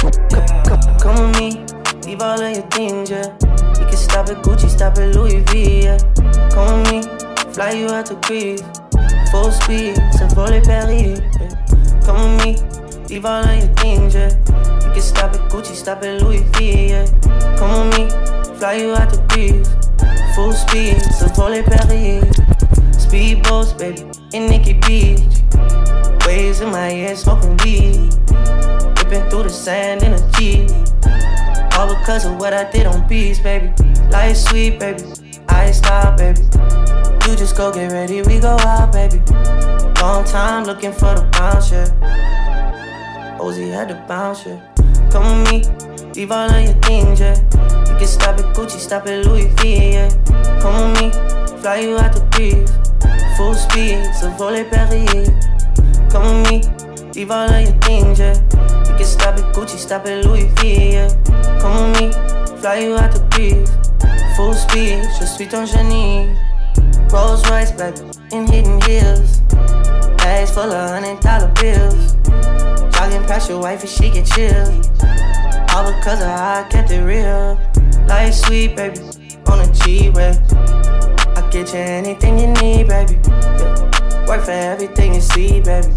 Come 1.00 1.32
with 1.32 1.40
me, 1.40 1.66
leave 2.06 2.22
all 2.22 2.42
of 2.42 2.56
your 2.56 2.68
things, 2.70 3.10
yeah. 3.12 3.32
We 3.80 3.86
can 3.86 3.98
stop 3.98 4.28
at 4.30 4.44
Gucci, 4.44 4.70
stop 4.70 4.98
at 4.98 5.16
Louis 5.16 5.42
V, 5.42 5.84
yeah. 5.84 5.98
Come 6.50 6.84
with 6.84 6.92
me, 6.92 7.23
fly 7.54 7.72
you 7.74 7.88
out 7.90 8.06
to 8.08 8.16
Greece. 8.28 8.64
Full 9.32 9.52
speed, 9.52 10.02
c'est 10.12 10.34
pour 10.34 10.48
les 10.48 10.62
Paris. 10.62 11.22
Come 12.06 12.38
with 12.38 12.46
me, 12.46 12.56
leave 13.10 13.26
all 13.26 13.44
of 13.44 13.56
your 13.56 13.68
things, 13.76 14.16
yeah. 14.16 14.30
We 14.88 14.94
can 14.94 15.02
stop 15.02 15.34
at 15.34 15.50
Gucci, 15.50 15.76
stop 15.76 16.04
at 16.04 16.22
Louis 16.22 16.44
V, 16.54 16.90
yeah. 16.90 17.06
Come 17.58 17.90
with 17.90 17.98
me, 17.98 18.56
fly 18.58 18.74
you 18.74 18.94
out 18.94 19.14
to 19.14 19.22
Greece. 19.30 19.70
Full 20.36 20.54
speed, 20.54 21.02
c'est 21.12 21.34
pour 21.34 21.50
les 21.50 21.64
Paris. 21.64 22.22
Speedboats, 22.98 23.78
baby, 23.78 24.04
in 24.34 24.48
Nikki 24.48 24.74
Beach. 24.74 25.22
Waves 26.26 26.62
in 26.62 26.72
my 26.72 26.90
head, 26.90 27.18
smoking 27.18 27.56
weed. 27.64 28.14
Ripping 28.98 29.30
through 29.30 29.44
the 29.44 29.50
sand 29.50 30.04
in 30.04 30.14
a 30.14 30.32
Jeep. 30.32 30.70
All 31.78 31.88
because 31.88 32.26
of 32.26 32.40
what 32.40 32.54
I 32.54 32.70
did 32.72 32.88
on 32.88 33.08
beats, 33.08 33.40
baby. 33.40 33.72
Life 34.10 34.38
sweet, 34.38 34.80
baby. 34.80 35.04
I 35.50 35.72
stop, 35.72 36.18
baby. 36.18 36.42
You 37.26 37.38
just 37.38 37.56
go 37.56 37.72
get 37.72 37.92
ready, 37.92 38.22
we 38.22 38.40
go 38.40 38.58
out, 38.60 38.92
baby. 38.92 39.22
Long 40.02 40.26
time 40.26 40.66
looking 40.66 40.92
for 40.92 41.16
the 41.16 41.28
bounce, 41.32 41.72
yeah. 41.72 41.88
Ozzy 43.40 43.72
had 43.72 43.88
to 43.88 43.96
bounce, 44.08 44.46
yeah. 44.46 44.60
Come 45.10 45.44
with 45.44 45.52
me, 45.52 46.12
leave 46.16 46.32
all 46.32 46.50
of 46.52 46.62
your 46.62 46.74
things, 46.82 47.22
yeah. 47.22 47.40
You 47.90 47.98
can 47.98 48.08
stop 48.08 48.38
at 48.38 48.54
Gucci, 48.54 48.78
stop 48.78 49.08
at 49.08 49.26
Louis 49.26 49.48
V, 49.58 49.94
yeah. 49.94 50.10
Come 50.62 50.92
with 50.92 51.02
me, 51.02 51.62
fly 51.62 51.80
you 51.80 51.98
out 51.98 52.12
to 52.12 52.22
Greece. 52.32 52.70
Full 53.38 53.56
speed, 53.56 54.04
so 54.20 54.30
volley 54.32 54.66
Paris. 54.66 55.30
Come 56.12 56.44
with 56.44 56.52
me, 56.52 57.10
leave 57.14 57.32
all 57.32 57.50
of 57.50 57.62
your 57.62 57.74
things, 57.80 58.20
yeah. 58.20 58.36
You 58.90 58.98
can 58.98 59.06
stop 59.06 59.38
at 59.40 59.56
Gucci, 59.56 59.78
stop 59.78 60.06
at 60.06 60.26
Louis 60.26 60.52
V, 60.58 60.92
yeah. 60.92 61.08
Come 61.62 61.94
with 61.94 62.02
me, 62.02 62.58
fly 62.60 62.80
you 62.80 62.98
out 62.98 63.14
to 63.14 63.20
Greece. 63.32 63.72
Full 64.36 64.54
speed, 64.54 65.08
je 65.20 65.26
suis 65.26 65.48
ton 65.48 65.66
génie. 65.66 66.43
Rolls 67.14 67.48
Royce, 67.48 67.72
baby, 67.72 68.00
in 68.32 68.48
hidden 68.48 68.82
heels. 68.82 69.42
Bags 70.18 70.50
full 70.50 70.72
of 70.72 70.90
hundred 70.90 71.20
dollar 71.20 71.54
bills. 71.62 72.14
Jogging 72.96 73.24
past 73.28 73.50
your 73.50 73.62
wife 73.62 73.82
and 73.82 73.90
she 73.90 74.10
get 74.10 74.26
chilled. 74.26 74.90
All 75.70 75.86
because 75.94 76.22
of 76.22 76.28
how 76.28 76.64
I 76.66 76.68
kept 76.72 76.90
it 76.90 77.04
real. 77.04 77.60
Life 78.08 78.34
sweet, 78.34 78.76
baby, 78.76 79.00
on 79.46 79.60
a 79.60 79.72
G-Way. 79.74 80.34
I 81.38 81.48
get 81.52 81.72
you 81.72 81.80
anything 81.80 82.40
you 82.40 82.48
need, 82.48 82.88
baby. 82.88 83.20
Yeah. 83.28 84.26
Work 84.28 84.46
for 84.46 84.52
everything 84.52 85.14
you 85.14 85.22
see, 85.22 85.62
baby. 85.62 85.94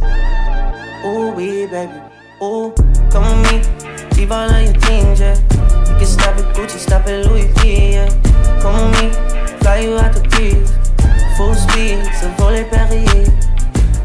Ooh, 1.06 1.32
we, 1.32 1.64
baby. 1.64 1.94
Ooh, 2.42 2.74
come 3.10 3.24
with 3.24 3.40
me. 3.48 4.18
Leave 4.18 4.32
all 4.32 4.50
of 4.50 4.62
your 4.62 4.74
teams, 4.82 5.20
yeah. 5.20 5.34
You 5.80 5.96
can 5.96 6.04
stop 6.04 6.36
at 6.36 6.54
Gucci, 6.54 6.78
stop 6.78 7.06
at 7.06 7.24
Louis 7.24 7.46
V, 7.62 7.92
yeah. 7.92 8.60
Come 8.60 8.90
with 8.90 9.00
me. 9.00 9.56
Fly 9.60 9.78
you 9.78 9.96
out 9.96 10.12
the 10.12 10.20
breeze. 10.28 10.75
Full 11.36 11.54
speed, 11.54 12.02
so 12.14 12.30
volley 12.38 12.64
Perrier. 12.64 13.26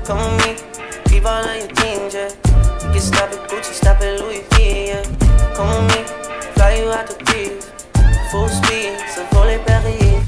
Come 0.04 0.38
me. 0.40 0.58
Leave 1.10 1.26
all 1.26 1.46
of 1.46 1.56
your 1.56 1.68
teams, 1.70 2.14
yeah. 2.14 2.28
You 2.84 2.92
can 2.92 3.00
stop 3.00 3.32
at 3.32 3.50
Gucci, 3.50 3.74
stop 3.74 4.02
at 4.02 4.20
Louis 4.20 4.44
V, 4.52 4.88
yeah. 4.88 5.04
Come 5.56 5.88
me. 5.88 6.04
Fly 6.56 6.76
you 6.76 6.92
out 6.92 7.08
the 7.08 7.16
breeze. 7.24 7.72
Full 8.32 8.50
speed, 8.50 9.00
so 9.16 9.24
volley 9.32 9.60
Perrier. 9.60 10.22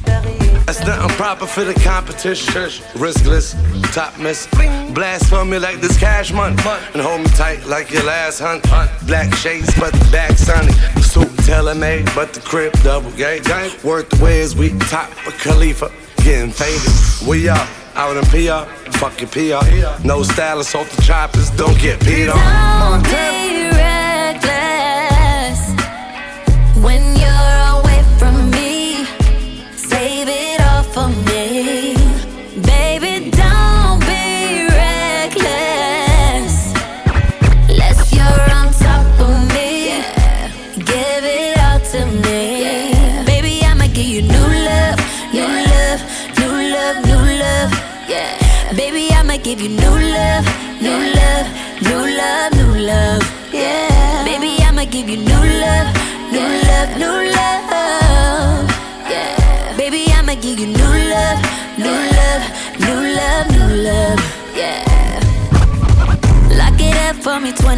That's 0.65 0.79
nothing 0.87 1.09
proper 1.17 1.45
for 1.45 1.65
the 1.65 1.73
competition. 1.73 2.53
Riskless, 2.95 3.53
top 3.93 4.17
miss. 4.17 4.47
Blast 4.93 5.29
for 5.29 5.43
me 5.43 5.59
like 5.59 5.81
this 5.81 5.99
cash 5.99 6.31
money. 6.31 6.55
And 6.93 7.01
hold 7.01 7.19
me 7.19 7.27
tight 7.35 7.65
like 7.65 7.91
your 7.91 8.03
last 8.03 8.39
hunt. 8.39 8.63
Black 9.05 9.33
shades, 9.35 9.71
but 9.77 9.91
the 9.91 10.09
back 10.09 10.37
sunny. 10.37 10.71
Suit 11.01 11.37
tailor 11.39 11.75
made, 11.75 12.05
but 12.15 12.33
the 12.33 12.39
crib 12.39 12.71
double 12.81 13.11
gate. 13.11 13.45
Worth 13.83 14.09
the 14.09 14.23
ways 14.23 14.55
we 14.55 14.69
top 14.87 15.11
of 15.27 15.33
Khalifa. 15.39 15.91
Getting 16.23 16.51
faded. 16.51 17.27
We 17.27 17.49
up. 17.49 17.67
Out 17.95 18.15
in 18.15 18.23
PR, 18.25 18.65
fucking 18.97 19.27
PR. 19.27 20.07
No 20.07 20.23
stylist 20.23 20.73
off 20.73 20.89
the 20.95 21.01
choppers, 21.01 21.49
don't 21.51 21.77
get 21.77 21.99
peed 21.99 22.33
on. 22.33 22.39
Don't 22.93 23.03
be 23.03 23.69
reckless 23.77 24.02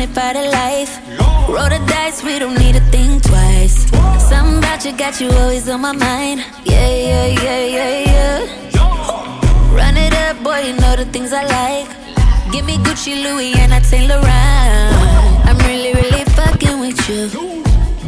me, 0.07 0.13
25 0.13 0.33
to 0.33 0.49
life. 0.49 0.99
Roll 1.47 1.69
the 1.69 1.79
dice, 1.87 2.23
we 2.23 2.39
don't 2.39 2.57
need 2.57 2.75
to 2.75 2.81
think 2.91 3.23
twice. 3.23 3.89
Something 4.29 4.57
about 4.57 4.85
you 4.85 4.97
got 4.97 5.19
you 5.21 5.29
always 5.31 5.69
on 5.69 5.81
my 5.81 5.91
mind. 5.91 6.43
Yeah, 6.65 6.89
yeah, 6.89 7.25
yeah, 7.43 7.65
yeah, 7.65 8.11
yeah. 8.11 9.75
Run 9.75 9.97
it 9.97 10.13
up, 10.13 10.43
boy, 10.43 10.59
you 10.61 10.73
know 10.73 10.95
the 10.95 11.05
things 11.05 11.31
I 11.33 11.43
like. 11.43 11.89
Give 12.51 12.65
me 12.65 12.77
Gucci, 12.77 13.23
Louis, 13.23 13.53
and 13.55 13.73
I 13.73 13.81
Saint 13.81 14.07
Laurent. 14.07 14.25
I'm 15.47 15.57
really, 15.67 15.93
really 15.93 16.23
fucking 16.39 16.79
with 16.79 16.99
you. 17.09 17.63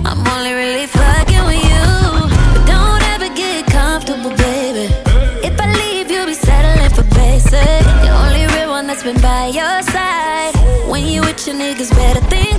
I'm 0.05 0.25
only 0.27 0.53
really 0.53 0.87
fucking 0.87 1.45
with 1.45 1.63
you. 1.71 1.85
But 2.53 2.65
don't 2.65 3.03
ever 3.13 3.29
get 3.35 3.65
comfortable, 3.67 4.31
baby. 4.37 4.93
If 5.47 5.59
I 5.59 5.67
leave, 5.73 6.09
you'll 6.09 6.25
be 6.25 6.33
settling 6.33 6.89
for 6.91 7.03
basic. 7.15 7.83
The 8.03 8.09
only 8.23 8.45
real 8.55 8.69
one 8.69 8.87
that's 8.87 9.03
been 9.03 9.19
by 9.21 9.47
your 9.47 9.81
side. 9.83 10.06
When 10.97 11.05
you 11.05 11.21
with 11.21 11.45
your 11.45 11.55
niggas, 11.55 11.91
better 11.91 12.21
think 12.21 12.56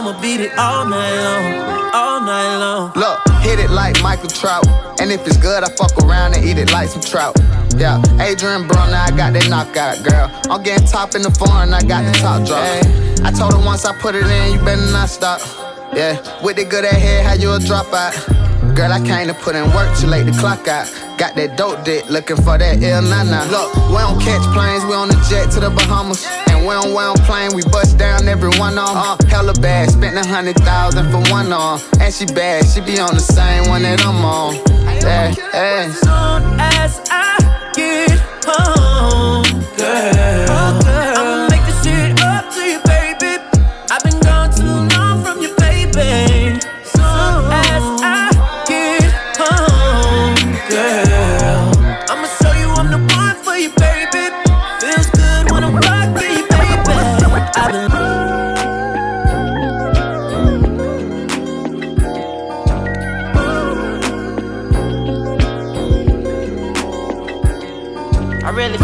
I'ma 0.00 0.18
beat 0.22 0.40
it 0.40 0.56
all 0.56 0.88
night 0.88 1.12
long, 1.12 1.92
all 1.92 2.20
night 2.22 2.56
long. 2.56 2.90
Look, 2.96 3.20
hit 3.42 3.58
it 3.58 3.68
like 3.68 4.00
Michael 4.02 4.30
Trout. 4.30 4.66
And 4.98 5.12
if 5.12 5.26
it's 5.26 5.36
good, 5.36 5.62
I 5.62 5.68
fuck 5.76 5.92
around 6.02 6.34
and 6.34 6.42
eat 6.42 6.56
it 6.56 6.72
like 6.72 6.88
some 6.88 7.02
trout. 7.02 7.36
Yeah, 7.76 8.00
Adrien 8.16 8.64
Broner, 8.64 8.96
I 8.96 9.10
got 9.14 9.34
that 9.34 9.50
knockout, 9.50 10.02
girl. 10.02 10.32
I'm 10.48 10.62
getting 10.62 10.86
top 10.86 11.14
in 11.14 11.20
the 11.20 11.30
foreign, 11.30 11.74
I 11.74 11.82
got 11.82 12.10
the 12.10 12.18
top 12.18 12.46
drop. 12.46 12.64
Hey, 12.64 12.80
I 13.24 13.30
told 13.30 13.52
her 13.52 13.60
once 13.60 13.84
I 13.84 13.92
put 14.00 14.14
it 14.14 14.24
in, 14.24 14.54
you 14.54 14.58
better 14.64 14.80
not 14.90 15.10
stop. 15.10 15.42
Yeah, 15.92 16.16
with 16.42 16.56
the 16.56 16.64
good 16.64 16.84
ahead, 16.86 17.26
how 17.26 17.34
you 17.34 17.52
a 17.52 17.58
drop 17.58 17.92
out? 17.92 18.16
Girl, 18.74 18.90
I 18.90 19.04
came 19.04 19.28
to 19.28 19.34
put 19.34 19.54
in 19.54 19.68
work 19.76 19.94
too 19.98 20.06
late 20.06 20.24
to 20.24 20.32
clock 20.32 20.66
out. 20.66 20.88
Got 21.18 21.36
that 21.36 21.58
dope 21.58 21.84
dick, 21.84 22.08
looking 22.08 22.36
for 22.36 22.56
that 22.56 22.82
ill 22.82 23.02
nana. 23.02 23.44
Look, 23.52 23.76
we 23.92 24.00
don't 24.00 24.18
catch 24.18 24.40
planes, 24.56 24.82
we 24.86 24.94
on 24.94 25.08
the 25.08 25.20
jet 25.28 25.50
to 25.52 25.60
the 25.60 25.68
Bahamas. 25.68 26.24
And 26.60 26.68
we 26.68 26.74
don't, 26.74 26.88
we 26.90 27.00
don't 27.00 27.20
plane, 27.22 27.50
we 27.54 27.62
bust 27.72 27.96
down 27.96 28.28
every 28.28 28.50
one 28.58 28.76
on. 28.76 28.94
Uh, 28.94 29.16
hella 29.28 29.54
bad, 29.54 29.90
spent 29.90 30.18
a 30.18 30.28
hundred 30.28 30.56
thousand 30.56 31.10
for 31.10 31.32
one 31.32 31.50
on. 31.54 31.80
And 31.98 32.12
she 32.12 32.26
bad, 32.26 32.66
she 32.66 32.82
be 32.82 33.00
on 33.00 33.14
the 33.14 33.20
same 33.20 33.70
one 33.70 33.82
that 33.82 34.04
I'm 34.04 34.22
on. 34.22 34.56
Yeah, 35.00 35.34
yeah. 35.54 35.90
Soon 35.90 36.60
as 36.60 37.00
I 37.10 37.72
get 37.74 38.20
home, 38.44 39.44
girl, 39.78 40.59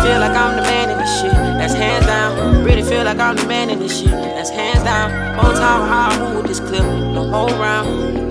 feel 0.06 0.20
like 0.20 0.36
I'm 0.36 0.56
the 0.56 0.62
man 0.62 0.90
in 0.90 0.98
this 0.98 1.20
shit. 1.20 1.32
That's 1.32 1.74
hands 1.74 2.06
down. 2.06 2.64
Really 2.64 2.82
feel 2.82 3.04
like 3.04 3.18
I'm 3.18 3.36
the 3.36 3.46
man 3.46 3.70
in 3.70 3.80
this 3.80 3.98
shit. 3.98 4.10
That's 4.10 4.50
hands 4.50 4.84
down. 4.84 5.10
Whole 5.38 5.52
time 5.52 5.88
how 5.88 6.10
I 6.10 6.18
move 6.18 6.36
with 6.36 6.46
this 6.46 6.60
clip. 6.60 6.82
No 6.82 7.28
whole 7.28 7.50
round. 7.58 8.24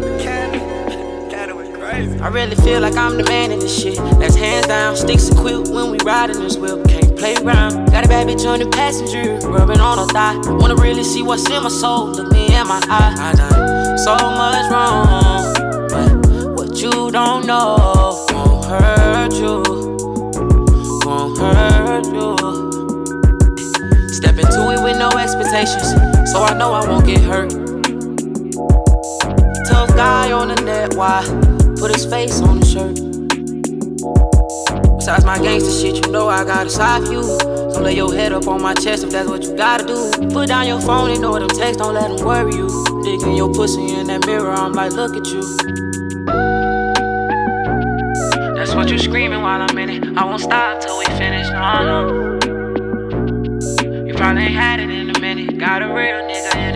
I 2.21 2.29
really 2.29 2.55
feel 2.55 2.81
like 2.81 2.95
I'm 2.95 3.17
the 3.17 3.23
man 3.23 3.51
in 3.51 3.59
this 3.59 3.81
shit. 3.81 3.97
That's 4.19 4.35
hands 4.35 4.67
down. 4.67 4.95
Sticks 4.95 5.29
equipped 5.29 5.67
when 5.67 5.91
we 5.91 5.97
riding 6.03 6.39
this 6.39 6.57
whip. 6.57 6.87
Can't 6.87 7.15
play 7.17 7.35
around. 7.35 7.91
Got 7.91 8.05
a 8.05 8.07
bad 8.07 8.27
bitch 8.27 8.45
on 8.47 8.59
the 8.59 8.69
passenger, 8.69 9.37
rubbing 9.47 9.79
on 9.79 9.97
her 9.99 10.07
thigh. 10.07 10.35
Wanna 10.59 10.75
really 10.75 11.03
see 11.03 11.21
what's 11.21 11.47
in 11.49 11.61
my 11.61 11.69
soul. 11.69 12.07
Look 12.07 12.31
me 12.31 12.47
in 12.47 12.67
my 12.67 12.81
eye. 12.89 13.15
I 13.19 13.33
done 13.35 13.97
so 13.99 14.15
much 14.15 14.71
wrong, 14.71 15.53
but 15.89 16.55
what 16.55 16.81
you 16.81 17.11
don't 17.11 17.45
know 17.45 18.25
won't 18.31 18.65
hurt 18.65 19.33
you. 19.33 19.74
Step 24.13 24.37
into 24.37 24.71
it 24.71 24.81
with 24.83 24.97
no 24.97 25.09
expectations, 25.17 25.89
so 26.31 26.43
I 26.43 26.55
know 26.57 26.71
I 26.71 26.87
won't 26.87 27.05
get 27.05 27.21
hurt. 27.21 27.49
Tough 29.67 29.89
guy 29.95 30.31
on 30.31 30.49
the 30.49 30.61
net, 30.63 30.95
why? 30.95 31.23
Put 31.79 31.93
his 31.93 32.05
face 32.05 32.41
on 32.41 32.59
the 32.59 32.65
shirt. 32.65 32.95
Besides 34.97 35.25
my 35.25 35.37
gangster 35.37 35.71
shit, 35.71 36.05
you 36.05 36.11
know 36.11 36.27
I 36.27 36.43
got 36.43 36.67
a 36.67 36.69
side 36.69 37.03
view. 37.03 37.23
So 37.23 37.81
lay 37.81 37.95
your 37.95 38.13
head 38.13 38.31
up 38.31 38.47
on 38.47 38.61
my 38.61 38.73
chest 38.73 39.03
if 39.03 39.09
that's 39.09 39.27
what 39.27 39.43
you 39.43 39.55
gotta 39.55 39.85
do. 39.85 40.11
Put 40.29 40.47
down 40.47 40.67
your 40.67 40.81
phone, 40.81 41.09
and 41.09 41.15
ignore 41.15 41.39
them 41.39 41.49
texts, 41.49 41.77
don't 41.77 41.93
let 41.93 42.09
them 42.09 42.25
worry 42.25 42.53
you. 42.55 42.69
Digging 43.03 43.35
your 43.35 43.53
pussy 43.53 43.93
in 43.93 44.07
that 44.07 44.25
mirror, 44.25 44.51
I'm 44.51 44.73
like, 44.73 44.93
look 44.93 45.15
at 45.15 45.27
you. 45.27 45.41
That's 48.55 48.65
That's 48.65 48.87
what 48.89 48.91
you 48.91 48.97
screaming 48.97 49.41
while 49.41 49.61
I'm 49.61 49.77
in 49.77 49.89
it. 49.89 50.17
I 50.17 50.25
won't 50.25 50.41
stop 50.41 50.81
till 50.81 50.97
we 50.97 51.04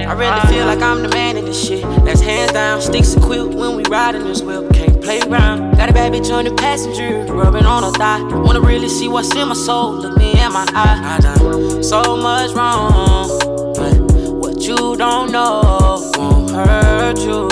I 0.09 0.13
really 0.13 0.41
feel 0.47 0.65
like 0.65 0.81
I'm 0.81 1.03
the 1.03 1.09
man 1.09 1.37
in 1.37 1.45
this 1.45 1.67
shit. 1.67 1.83
That's 2.03 2.19
hands 2.19 2.51
down. 2.53 2.81
Sticks 2.81 3.13
equipped 3.13 3.53
when 3.53 3.75
we 3.75 3.83
riding 3.83 4.23
this 4.23 4.41
whip. 4.41 4.73
Can't 4.73 4.99
play 4.99 5.21
around. 5.21 5.77
Got 5.77 5.91
a 5.91 5.93
bad 5.93 6.11
bitch 6.13 6.33
on 6.33 6.45
the 6.45 6.55
passenger, 6.55 7.31
rubbing 7.31 7.65
on 7.65 7.83
her 7.83 7.91
thigh. 7.91 8.23
Wanna 8.23 8.61
really 8.61 8.89
see 8.89 9.07
what's 9.07 9.35
in 9.35 9.47
my 9.49 9.53
soul. 9.53 9.93
Look 9.93 10.17
me 10.17 10.31
in 10.31 10.51
my 10.51 10.65
eye. 10.73 11.17
I 11.17 11.19
done 11.21 11.83
so 11.83 12.17
much 12.17 12.51
wrong, 12.53 13.29
but 13.75 13.93
what 14.41 14.59
you 14.61 14.97
don't 14.97 15.31
know 15.31 16.01
won't 16.17 16.49
hurt 16.49 17.19
you. 17.19 17.47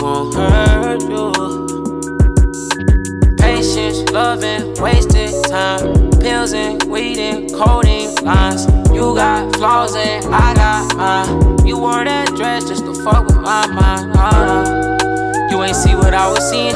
Won't 0.00 0.34
hurt 0.34 1.02
you. 1.02 1.39
Patience, 3.70 4.10
loving, 4.10 4.74
wasted 4.82 5.32
time. 5.44 6.10
Pills 6.18 6.52
and 6.54 6.82
weed 6.90 7.18
and 7.18 7.48
coding 7.54 8.12
lines. 8.24 8.66
You 8.92 9.14
got 9.14 9.54
flaws 9.54 9.94
and 9.94 10.26
I 10.34 10.54
got 10.54 10.96
mine. 10.96 11.64
You 11.64 11.78
wore 11.78 12.04
that 12.04 12.34
dress 12.34 12.64
just 12.64 12.84
to 12.84 12.94
fuck 13.04 13.26
with 13.28 13.36
my 13.36 13.68
mind. 13.68 14.12
No. 14.12 15.48
You 15.50 15.62
ain't 15.62 15.76
see 15.76 15.94
what 15.94 16.14
I 16.14 16.28
was 16.28 16.50
seeing. 16.50 16.74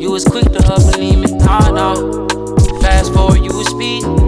You 0.00 0.10
was 0.10 0.24
quick 0.24 0.46
to 0.46 0.60
believe 0.90 1.20
me. 1.20 1.38
Oh, 1.48 1.70
no. 1.70 2.80
Fast 2.80 3.14
forward, 3.14 3.38
you 3.38 3.56
was 3.56 3.68
speeding. 3.68 4.23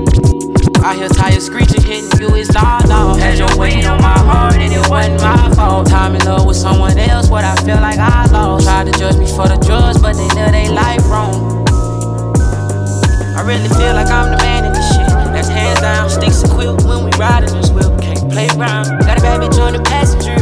I 0.87 0.94
hear 0.94 1.09
tires 1.09 1.46
screeching, 1.46 1.83
hitting 1.83 2.20
you 2.20 2.33
is 2.37 2.55
loud, 2.55 2.85
dog. 2.85 3.18
Had 3.18 3.38
your 3.38 3.51
weight 3.59 3.85
on 3.87 4.01
my 4.01 4.16
heart 4.22 4.55
and 4.55 4.72
it 4.72 4.88
wasn't 4.88 5.20
my 5.20 5.53
fault. 5.57 5.88
Time 5.88 6.14
in 6.14 6.25
love 6.25 6.46
with 6.46 6.57
someone 6.57 6.96
else, 6.96 7.29
what 7.29 7.42
I 7.42 7.57
feel 7.66 7.81
like 7.83 7.99
I 7.99 8.25
lost. 8.31 8.66
Tried 8.66 8.87
to 8.87 8.92
judge 8.96 9.16
me 9.16 9.27
for 9.27 9.49
the 9.49 9.57
drugs, 9.66 10.01
but 10.01 10.14
they 10.14 10.29
live 10.38 10.53
they 10.53 10.68
life 10.68 11.03
wrong. 11.11 11.66
I 13.35 13.42
really 13.42 13.68
feel 13.75 13.99
like 13.99 14.07
I'm 14.14 14.31
the 14.31 14.38
man 14.38 14.64
in 14.64 14.72
this 14.75 14.87
shit. 14.94 15.11
That's 15.35 15.49
hands 15.49 15.81
down, 15.81 16.09
sticks 16.09 16.44
equipped 16.44 16.85
when 16.85 17.03
we 17.03 17.11
riding 17.18 17.51
this 17.51 17.70
whip. 17.70 17.90
Can't 18.01 18.31
play 18.31 18.46
around. 18.55 18.87
Got 19.03 19.18
a 19.18 19.22
bad 19.27 19.42
bitch 19.42 19.59
on 19.59 19.72
the 19.72 19.83
passenger, 19.83 20.38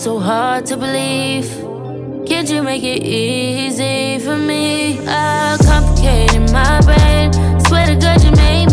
so 0.00 0.18
hard 0.18 0.64
to 0.64 0.78
believe? 0.78 1.46
Can't 2.26 2.48
you 2.48 2.62
make 2.62 2.82
it 2.82 3.02
easy 3.04 4.18
for 4.24 4.34
me? 4.34 4.98
I 5.06 5.58
complicated 5.62 6.50
my 6.50 6.80
brain. 6.80 7.30
Swear 7.66 7.84
to 7.84 7.96
God, 7.96 8.24
you 8.24 8.30
made 8.30 8.69